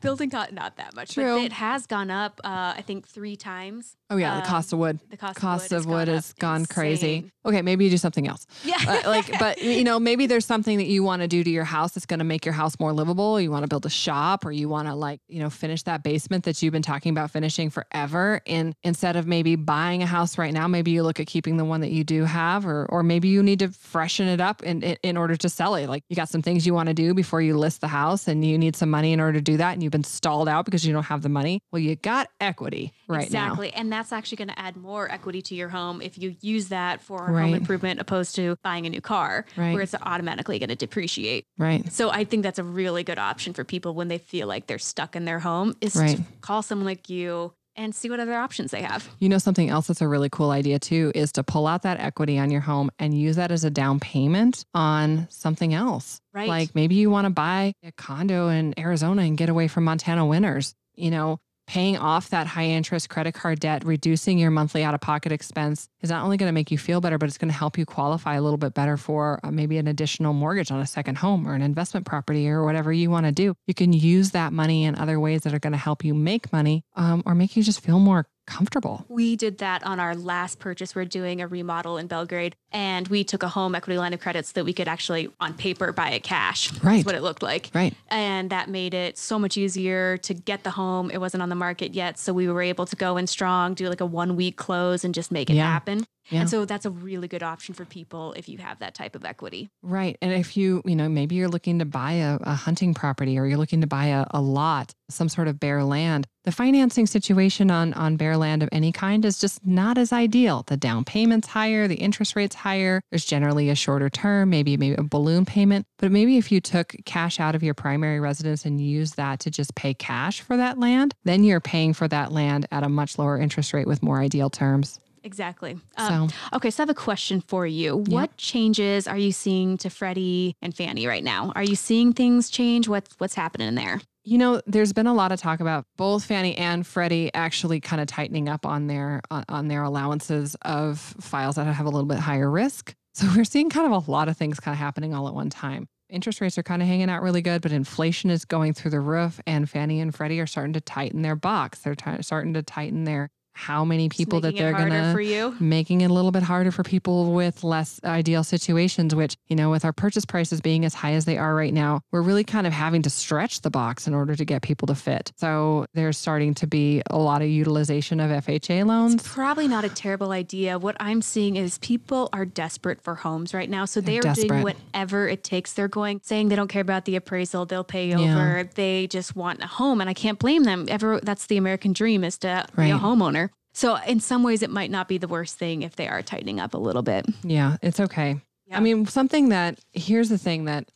building 0.00 0.30
got 0.30 0.54
not 0.54 0.78
that 0.78 0.96
much, 0.96 1.12
True. 1.12 1.36
but 1.36 1.44
it 1.44 1.52
has 1.52 1.86
gone 1.86 2.10
up. 2.10 2.40
Uh, 2.42 2.72
I 2.78 2.82
think 2.86 3.06
three 3.06 3.36
times. 3.36 3.94
Oh 4.08 4.16
yeah, 4.16 4.40
the 4.40 4.46
cost 4.46 4.72
of 4.72 4.78
wood. 4.78 4.98
The 5.10 5.16
cost, 5.18 5.36
Cost 5.36 5.72
of 5.72 5.84
wood, 5.86 6.08
has 6.08 6.28
has 6.28 6.32
gone 6.32 6.64
crazy. 6.64 7.30
Okay, 7.44 7.62
maybe 7.62 7.84
you 7.84 7.90
do 7.90 7.96
something 7.98 8.26
else. 8.26 8.46
Yeah, 8.64 8.76
Uh, 8.86 9.08
like 9.08 9.38
but 9.38 9.62
you 9.62 9.84
know 9.84 10.00
maybe 10.00 10.26
there's 10.26 10.46
something 10.46 10.78
that 10.78 10.86
you 10.86 11.02
want 11.04 11.20
to 11.20 11.28
do 11.28 11.44
to 11.44 11.50
your 11.50 11.64
house 11.64 11.92
that's 11.92 12.06
going 12.06 12.18
to 12.18 12.24
make 12.24 12.44
your 12.46 12.54
house 12.54 12.80
more 12.80 12.92
livable 12.92 13.40
you 13.40 13.50
want 13.50 13.62
to 13.64 13.68
build 13.68 13.84
a 13.86 13.90
shop 13.90 14.44
or 14.46 14.50
you 14.52 14.68
want 14.68 14.88
to 14.88 14.94
like 14.94 15.20
you 15.28 15.40
know 15.40 15.50
finish 15.50 15.82
that 15.84 16.02
basement 16.02 16.44
that 16.44 16.60
you've 16.62 16.72
been 16.72 16.82
talking 16.82 17.10
about 17.10 17.30
finishing 17.30 17.68
forever 17.70 18.40
and 18.46 18.74
instead 18.82 19.09
of 19.16 19.26
maybe 19.26 19.56
buying 19.56 20.02
a 20.02 20.06
house 20.06 20.38
right 20.38 20.52
now 20.52 20.66
maybe 20.68 20.90
you 20.90 21.02
look 21.02 21.20
at 21.20 21.26
keeping 21.26 21.56
the 21.56 21.64
one 21.64 21.80
that 21.80 21.90
you 21.90 22.04
do 22.04 22.24
have 22.24 22.66
or 22.66 22.86
or 22.86 23.02
maybe 23.02 23.28
you 23.28 23.42
need 23.42 23.58
to 23.58 23.68
freshen 23.68 24.28
it 24.28 24.40
up 24.40 24.62
in 24.62 24.82
in, 24.82 25.16
order 25.16 25.36
to 25.36 25.48
sell 25.48 25.74
it 25.74 25.88
like 25.88 26.02
you 26.08 26.16
got 26.16 26.28
some 26.28 26.42
things 26.42 26.66
you 26.66 26.72
want 26.74 26.88
to 26.88 26.94
do 26.94 27.14
before 27.14 27.40
you 27.42 27.56
list 27.56 27.80
the 27.80 27.88
house 27.88 28.28
and 28.28 28.44
you 28.44 28.56
need 28.58 28.74
some 28.76 28.90
money 28.90 29.12
in 29.12 29.20
order 29.20 29.34
to 29.38 29.42
do 29.42 29.56
that 29.56 29.72
and 29.72 29.82
you've 29.82 29.92
been 29.92 30.04
stalled 30.04 30.48
out 30.48 30.64
because 30.64 30.86
you 30.86 30.92
don't 30.92 31.04
have 31.04 31.22
the 31.22 31.28
money 31.28 31.60
well 31.72 31.80
you 31.80 31.96
got 31.96 32.28
equity 32.40 32.92
right 33.08 33.30
now 33.32 33.46
exactly. 33.46 33.72
And 33.72 33.92
that's 33.92 34.12
actually 34.12 34.36
going 34.36 34.48
to 34.48 34.58
add 34.58 34.76
more 34.76 35.10
equity 35.10 35.42
to 35.42 35.54
your 35.54 35.68
home 35.68 36.00
if 36.00 36.16
you 36.16 36.36
use 36.40 36.68
that 36.68 37.00
for 37.02 37.26
Right. 37.26 37.42
home 37.42 37.54
improvement 37.54 38.00
opposed 38.00 38.34
to 38.36 38.56
buying 38.62 38.86
a 38.86 38.90
new 38.90 39.00
car, 39.00 39.44
Right. 39.56 39.72
where 39.72 39.82
it's 39.82 39.94
automatically 40.00 40.58
going 40.58 40.68
to 40.68 40.76
depreciate. 40.76 41.44
right 41.58 41.90
So 41.92 42.10
I 42.10 42.24
think 42.24 42.42
that's 42.44 42.58
a 42.58 42.64
really 42.64 43.02
good 43.02 43.18
option 43.18 43.52
for 43.52 43.64
people 43.64 43.94
when 43.94 44.08
they 44.08 44.18
feel 44.18 44.46
like 44.46 44.66
they're 44.68 44.78
stuck 44.78 45.16
in 45.16 45.24
their 45.24 45.40
home 45.40 45.74
is 45.80 45.96
Right. 45.96 46.16
to 46.18 46.24
call 46.40 46.62
someone 46.62 46.86
like 46.86 47.08
you 47.10 47.52
and 47.76 47.94
see 47.94 48.10
what 48.10 48.20
other 48.20 48.34
options 48.34 48.70
they 48.70 48.82
have. 48.82 49.08
You 49.18 49.28
know, 49.28 49.38
something 49.38 49.68
else 49.68 49.86
that's 49.86 50.00
a 50.00 50.08
really 50.08 50.28
cool 50.28 50.50
idea 50.50 50.78
too 50.78 51.12
is 51.14 51.32
to 51.32 51.42
pull 51.42 51.66
out 51.66 51.82
that 51.82 52.00
equity 52.00 52.38
on 52.38 52.50
your 52.50 52.60
home 52.60 52.90
and 52.98 53.16
use 53.16 53.36
that 53.36 53.50
as 53.50 53.64
a 53.64 53.70
down 53.70 54.00
payment 54.00 54.64
on 54.74 55.26
something 55.30 55.74
else. 55.74 56.20
Right. 56.32 56.48
Like 56.48 56.74
maybe 56.74 56.96
you 56.96 57.10
want 57.10 57.26
to 57.26 57.30
buy 57.30 57.72
a 57.82 57.92
condo 57.92 58.48
in 58.48 58.78
Arizona 58.78 59.22
and 59.22 59.36
get 59.36 59.48
away 59.48 59.68
from 59.68 59.84
Montana 59.84 60.26
winters. 60.26 60.74
You 60.94 61.10
know, 61.10 61.40
paying 61.70 61.96
off 61.96 62.30
that 62.30 62.48
high 62.48 62.64
interest 62.64 63.08
credit 63.08 63.32
card 63.32 63.60
debt, 63.60 63.84
reducing 63.84 64.38
your 64.38 64.50
monthly 64.50 64.82
out 64.82 64.92
of 64.92 65.00
pocket 65.00 65.30
expense 65.30 65.88
is 66.00 66.10
not 66.10 66.24
only 66.24 66.36
going 66.36 66.48
to 66.48 66.52
make 66.52 66.72
you 66.72 66.76
feel 66.76 67.00
better, 67.00 67.16
but 67.16 67.28
it's 67.28 67.38
going 67.38 67.48
to 67.48 67.56
help 67.56 67.78
you 67.78 67.86
qualify 67.86 68.34
a 68.34 68.42
little 68.42 68.58
bit 68.58 68.74
better 68.74 68.96
for 68.96 69.38
uh, 69.44 69.52
maybe 69.52 69.78
an 69.78 69.86
additional 69.86 70.32
mortgage 70.32 70.72
on 70.72 70.80
a 70.80 70.86
second 70.86 71.18
home 71.18 71.46
or 71.46 71.54
an 71.54 71.62
investment 71.62 72.04
property 72.06 72.48
or 72.48 72.64
whatever 72.64 72.92
you 72.92 73.08
want 73.08 73.26
to 73.26 73.30
do. 73.30 73.54
You 73.68 73.74
can 73.74 73.92
use 73.92 74.32
that 74.32 74.52
money 74.52 74.82
in 74.82 74.96
other 74.96 75.20
ways 75.20 75.42
that 75.42 75.54
are 75.54 75.60
going 75.60 75.72
to 75.72 75.78
help 75.78 76.04
you 76.04 76.12
make 76.12 76.52
money 76.52 76.82
um, 76.96 77.22
or 77.24 77.36
make 77.36 77.56
you 77.56 77.62
just 77.62 77.84
feel 77.84 78.00
more 78.00 78.26
comfortable. 78.50 79.06
We 79.08 79.36
did 79.36 79.58
that 79.58 79.82
on 79.84 80.00
our 80.00 80.14
last 80.14 80.58
purchase. 80.58 80.94
We're 80.94 81.04
doing 81.04 81.40
a 81.40 81.46
remodel 81.46 81.96
in 81.96 82.06
Belgrade, 82.08 82.54
and 82.72 83.08
we 83.08 83.24
took 83.24 83.42
a 83.42 83.48
home 83.48 83.74
equity 83.74 83.96
line 83.98 84.12
of 84.12 84.20
credit 84.20 84.44
so 84.46 84.52
that 84.54 84.64
we 84.64 84.72
could 84.72 84.88
actually, 84.88 85.30
on 85.40 85.54
paper, 85.54 85.92
buy 85.92 86.10
it 86.10 86.22
cash. 86.22 86.72
Right. 86.82 86.96
That's 86.96 87.06
what 87.06 87.14
it 87.14 87.22
looked 87.22 87.42
like. 87.42 87.70
Right. 87.74 87.94
And 88.08 88.50
that 88.50 88.68
made 88.68 88.92
it 88.92 89.16
so 89.16 89.38
much 89.38 89.56
easier 89.56 90.18
to 90.18 90.34
get 90.34 90.64
the 90.64 90.70
home. 90.70 91.10
It 91.10 91.18
wasn't 91.18 91.42
on 91.42 91.48
the 91.48 91.54
market 91.54 91.94
yet. 91.94 92.18
So 92.18 92.32
we 92.32 92.48
were 92.48 92.62
able 92.62 92.86
to 92.86 92.96
go 92.96 93.16
in 93.16 93.26
strong, 93.26 93.74
do 93.74 93.88
like 93.88 94.00
a 94.00 94.06
one 94.06 94.36
week 94.36 94.56
close, 94.56 95.04
and 95.04 95.14
just 95.14 95.30
make 95.30 95.48
it 95.48 95.54
Yeah. 95.54 95.70
happen. 95.70 96.04
Yeah. 96.30 96.40
And 96.40 96.50
so 96.50 96.64
that's 96.64 96.86
a 96.86 96.90
really 96.90 97.28
good 97.28 97.42
option 97.42 97.74
for 97.74 97.84
people 97.84 98.32
if 98.34 98.48
you 98.48 98.58
have 98.58 98.78
that 98.78 98.94
type 98.94 99.14
of 99.14 99.24
equity. 99.24 99.70
Right. 99.82 100.16
And 100.22 100.32
if 100.32 100.56
you, 100.56 100.82
you 100.84 100.96
know, 100.96 101.08
maybe 101.08 101.34
you're 101.34 101.48
looking 101.48 101.78
to 101.80 101.84
buy 101.84 102.12
a, 102.12 102.38
a 102.40 102.54
hunting 102.54 102.94
property 102.94 103.38
or 103.38 103.46
you're 103.46 103.58
looking 103.58 103.80
to 103.80 103.86
buy 103.86 104.06
a, 104.06 104.26
a 104.30 104.40
lot, 104.40 104.94
some 105.08 105.28
sort 105.28 105.48
of 105.48 105.58
bare 105.58 105.84
land, 105.84 106.26
the 106.44 106.52
financing 106.52 107.06
situation 107.06 107.70
on, 107.70 107.92
on 107.94 108.16
bare 108.16 108.36
land 108.36 108.62
of 108.62 108.68
any 108.72 108.92
kind 108.92 109.24
is 109.24 109.38
just 109.38 109.64
not 109.66 109.98
as 109.98 110.12
ideal. 110.12 110.64
The 110.66 110.76
down 110.76 111.04
payment's 111.04 111.48
higher, 111.48 111.86
the 111.86 111.96
interest 111.96 112.34
rate's 112.34 112.54
higher. 112.54 113.02
There's 113.10 113.26
generally 113.26 113.68
a 113.68 113.74
shorter 113.74 114.08
term, 114.08 114.48
maybe 114.48 114.76
maybe 114.76 114.94
a 114.94 115.02
balloon 115.02 115.44
payment. 115.44 115.86
But 115.98 116.12
maybe 116.12 116.38
if 116.38 116.50
you 116.50 116.60
took 116.60 116.94
cash 117.04 117.40
out 117.40 117.54
of 117.54 117.62
your 117.62 117.74
primary 117.74 118.20
residence 118.20 118.64
and 118.64 118.80
used 118.80 119.16
that 119.16 119.40
to 119.40 119.50
just 119.50 119.74
pay 119.74 119.94
cash 119.94 120.40
for 120.40 120.56
that 120.56 120.78
land, 120.78 121.14
then 121.24 121.44
you're 121.44 121.60
paying 121.60 121.92
for 121.92 122.08
that 122.08 122.32
land 122.32 122.66
at 122.70 122.82
a 122.82 122.88
much 122.88 123.18
lower 123.18 123.38
interest 123.38 123.72
rate 123.72 123.86
with 123.86 124.02
more 124.02 124.20
ideal 124.20 124.48
terms. 124.50 125.00
Exactly. 125.22 125.78
Um, 125.96 126.28
So 126.28 126.56
okay, 126.56 126.70
so 126.70 126.82
I 126.82 126.82
have 126.82 126.90
a 126.90 126.94
question 126.94 127.40
for 127.40 127.66
you. 127.66 127.96
What 128.08 128.36
changes 128.36 129.06
are 129.06 129.18
you 129.18 129.32
seeing 129.32 129.76
to 129.78 129.90
Freddie 129.90 130.56
and 130.62 130.74
Fannie 130.74 131.06
right 131.06 131.24
now? 131.24 131.52
Are 131.54 131.62
you 131.62 131.76
seeing 131.76 132.12
things 132.12 132.50
change? 132.50 132.88
What's 132.88 133.14
what's 133.18 133.34
happening 133.34 133.74
there? 133.74 134.00
You 134.22 134.36
know, 134.38 134.60
there's 134.66 134.92
been 134.92 135.06
a 135.06 135.14
lot 135.14 135.32
of 135.32 135.40
talk 135.40 135.60
about 135.60 135.86
both 135.96 136.24
Fannie 136.24 136.56
and 136.56 136.86
Freddie 136.86 137.30
actually 137.32 137.80
kind 137.80 138.02
of 138.02 138.06
tightening 138.06 138.48
up 138.48 138.66
on 138.66 138.86
their 138.86 139.22
on, 139.30 139.44
on 139.48 139.68
their 139.68 139.82
allowances 139.82 140.56
of 140.62 140.98
files 140.98 141.56
that 141.56 141.64
have 141.66 141.86
a 141.86 141.90
little 141.90 142.06
bit 142.08 142.18
higher 142.18 142.50
risk. 142.50 142.94
So 143.12 143.26
we're 143.34 143.44
seeing 143.44 143.70
kind 143.70 143.92
of 143.92 144.06
a 144.06 144.10
lot 144.10 144.28
of 144.28 144.36
things 144.36 144.60
kind 144.60 144.72
of 144.72 144.78
happening 144.78 145.14
all 145.14 145.26
at 145.26 145.34
one 145.34 145.50
time. 145.50 145.88
Interest 146.08 146.40
rates 146.40 146.56
are 146.58 146.62
kind 146.62 146.80
of 146.80 146.86
hanging 146.86 147.10
out 147.10 147.22
really 147.22 147.42
good, 147.42 147.60
but 147.60 147.72
inflation 147.72 148.30
is 148.30 148.44
going 148.44 148.72
through 148.72 148.92
the 148.92 149.00
roof, 149.00 149.40
and 149.46 149.68
Fannie 149.68 150.00
and 150.00 150.14
Freddie 150.14 150.40
are 150.40 150.46
starting 150.46 150.72
to 150.74 150.80
tighten 150.80 151.22
their 151.22 151.34
box. 151.36 151.80
They're 151.80 151.96
ti- 151.96 152.22
starting 152.22 152.54
to 152.54 152.62
tighten 152.62 153.04
their 153.04 153.30
how 153.52 153.84
many 153.84 154.08
people 154.08 154.40
that 154.40 154.56
they're 154.56 154.72
gonna 154.72 155.12
for 155.12 155.20
you. 155.20 155.54
making 155.60 156.00
it 156.00 156.10
a 156.10 156.14
little 156.14 156.30
bit 156.30 156.42
harder 156.42 156.70
for 156.70 156.82
people 156.82 157.32
with 157.32 157.62
less 157.62 158.00
ideal 158.04 158.42
situations, 158.42 159.14
which, 159.14 159.36
you 159.48 159.56
know, 159.56 159.70
with 159.70 159.84
our 159.84 159.92
purchase 159.92 160.24
prices 160.24 160.60
being 160.60 160.84
as 160.84 160.94
high 160.94 161.12
as 161.12 161.24
they 161.24 161.36
are 161.36 161.54
right 161.54 161.74
now, 161.74 162.00
we're 162.10 162.22
really 162.22 162.44
kind 162.44 162.66
of 162.66 162.72
having 162.72 163.02
to 163.02 163.10
stretch 163.10 163.60
the 163.60 163.70
box 163.70 164.06
in 164.06 164.14
order 164.14 164.34
to 164.34 164.44
get 164.44 164.62
people 164.62 164.86
to 164.86 164.94
fit. 164.94 165.32
So 165.36 165.86
there's 165.94 166.16
starting 166.16 166.54
to 166.54 166.66
be 166.66 167.02
a 167.10 167.18
lot 167.18 167.42
of 167.42 167.48
utilization 167.48 168.20
of 168.20 168.30
FHA 168.30 168.84
loans. 168.86 169.14
It's 169.14 169.28
probably 169.28 169.68
not 169.68 169.84
a 169.84 169.88
terrible 169.90 170.32
idea. 170.32 170.78
What 170.78 170.96
I'm 171.00 171.20
seeing 171.20 171.56
is 171.56 171.78
people 171.78 172.28
are 172.32 172.46
desperate 172.46 173.02
for 173.02 173.14
homes 173.16 173.52
right 173.52 173.68
now. 173.68 173.84
So 173.84 174.00
they 174.00 174.20
They're 174.20 174.30
are 174.30 174.34
doing 174.34 174.62
whatever 174.62 175.28
it 175.28 175.44
takes. 175.44 175.72
They're 175.74 175.88
going, 175.88 176.20
saying 176.24 176.48
they 176.48 176.56
don't 176.56 176.68
care 176.68 176.82
about 176.82 177.04
the 177.04 177.16
appraisal, 177.16 177.66
they'll 177.66 177.84
pay 177.84 178.08
Yeah. 178.08 178.16
over. 178.16 178.70
They 178.74 179.06
just 179.06 179.36
want 179.36 179.62
a 179.62 179.66
home. 179.66 180.00
And 180.00 180.08
I 180.08 180.14
can't 180.14 180.38
blame 180.38 180.64
them. 180.64 180.86
Ever 180.88 181.20
that's 181.22 181.46
the 181.46 181.56
American 181.56 181.92
dream 181.92 182.24
is 182.24 182.38
to 182.38 182.66
be 182.76 182.90
a 182.90 182.98
homeowner. 182.98 183.49
So 183.72 183.96
in 183.96 184.20
some 184.20 184.42
ways 184.42 184.62
it 184.62 184.70
might 184.70 184.90
not 184.90 185.08
be 185.08 185.18
the 185.18 185.28
worst 185.28 185.58
thing 185.58 185.82
if 185.82 185.96
they 185.96 186.08
are 186.08 186.22
tightening 186.22 186.60
up 186.60 186.74
a 186.74 186.78
little 186.78 187.02
bit. 187.02 187.26
Yeah, 187.42 187.76
it's 187.82 188.00
okay. 188.00 188.40
Yeah. 188.66 188.76
I 188.76 188.80
mean, 188.80 189.06
something 189.06 189.50
that 189.50 189.78
here's 189.92 190.28
the 190.28 190.38
thing 190.38 190.64
that 190.66 190.90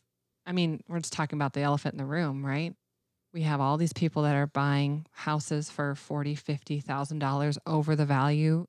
I 0.45 0.51
mean, 0.51 0.81
we're 0.87 0.99
just 0.99 1.13
talking 1.13 1.37
about 1.37 1.53
the 1.53 1.61
elephant 1.61 1.93
in 1.93 1.97
the 1.97 2.05
room, 2.05 2.45
right? 2.45 2.73
We 3.33 3.41
have 3.41 3.59
all 3.59 3.77
these 3.77 3.93
people 3.93 4.23
that 4.23 4.35
are 4.35 4.47
buying 4.47 5.05
houses 5.11 5.69
for 5.69 5.95
forty, 5.95 6.35
fifty 6.35 6.79
thousand 6.79 7.19
dollars 7.19 7.57
over 7.65 7.95
the 7.95 8.05
value, 8.05 8.65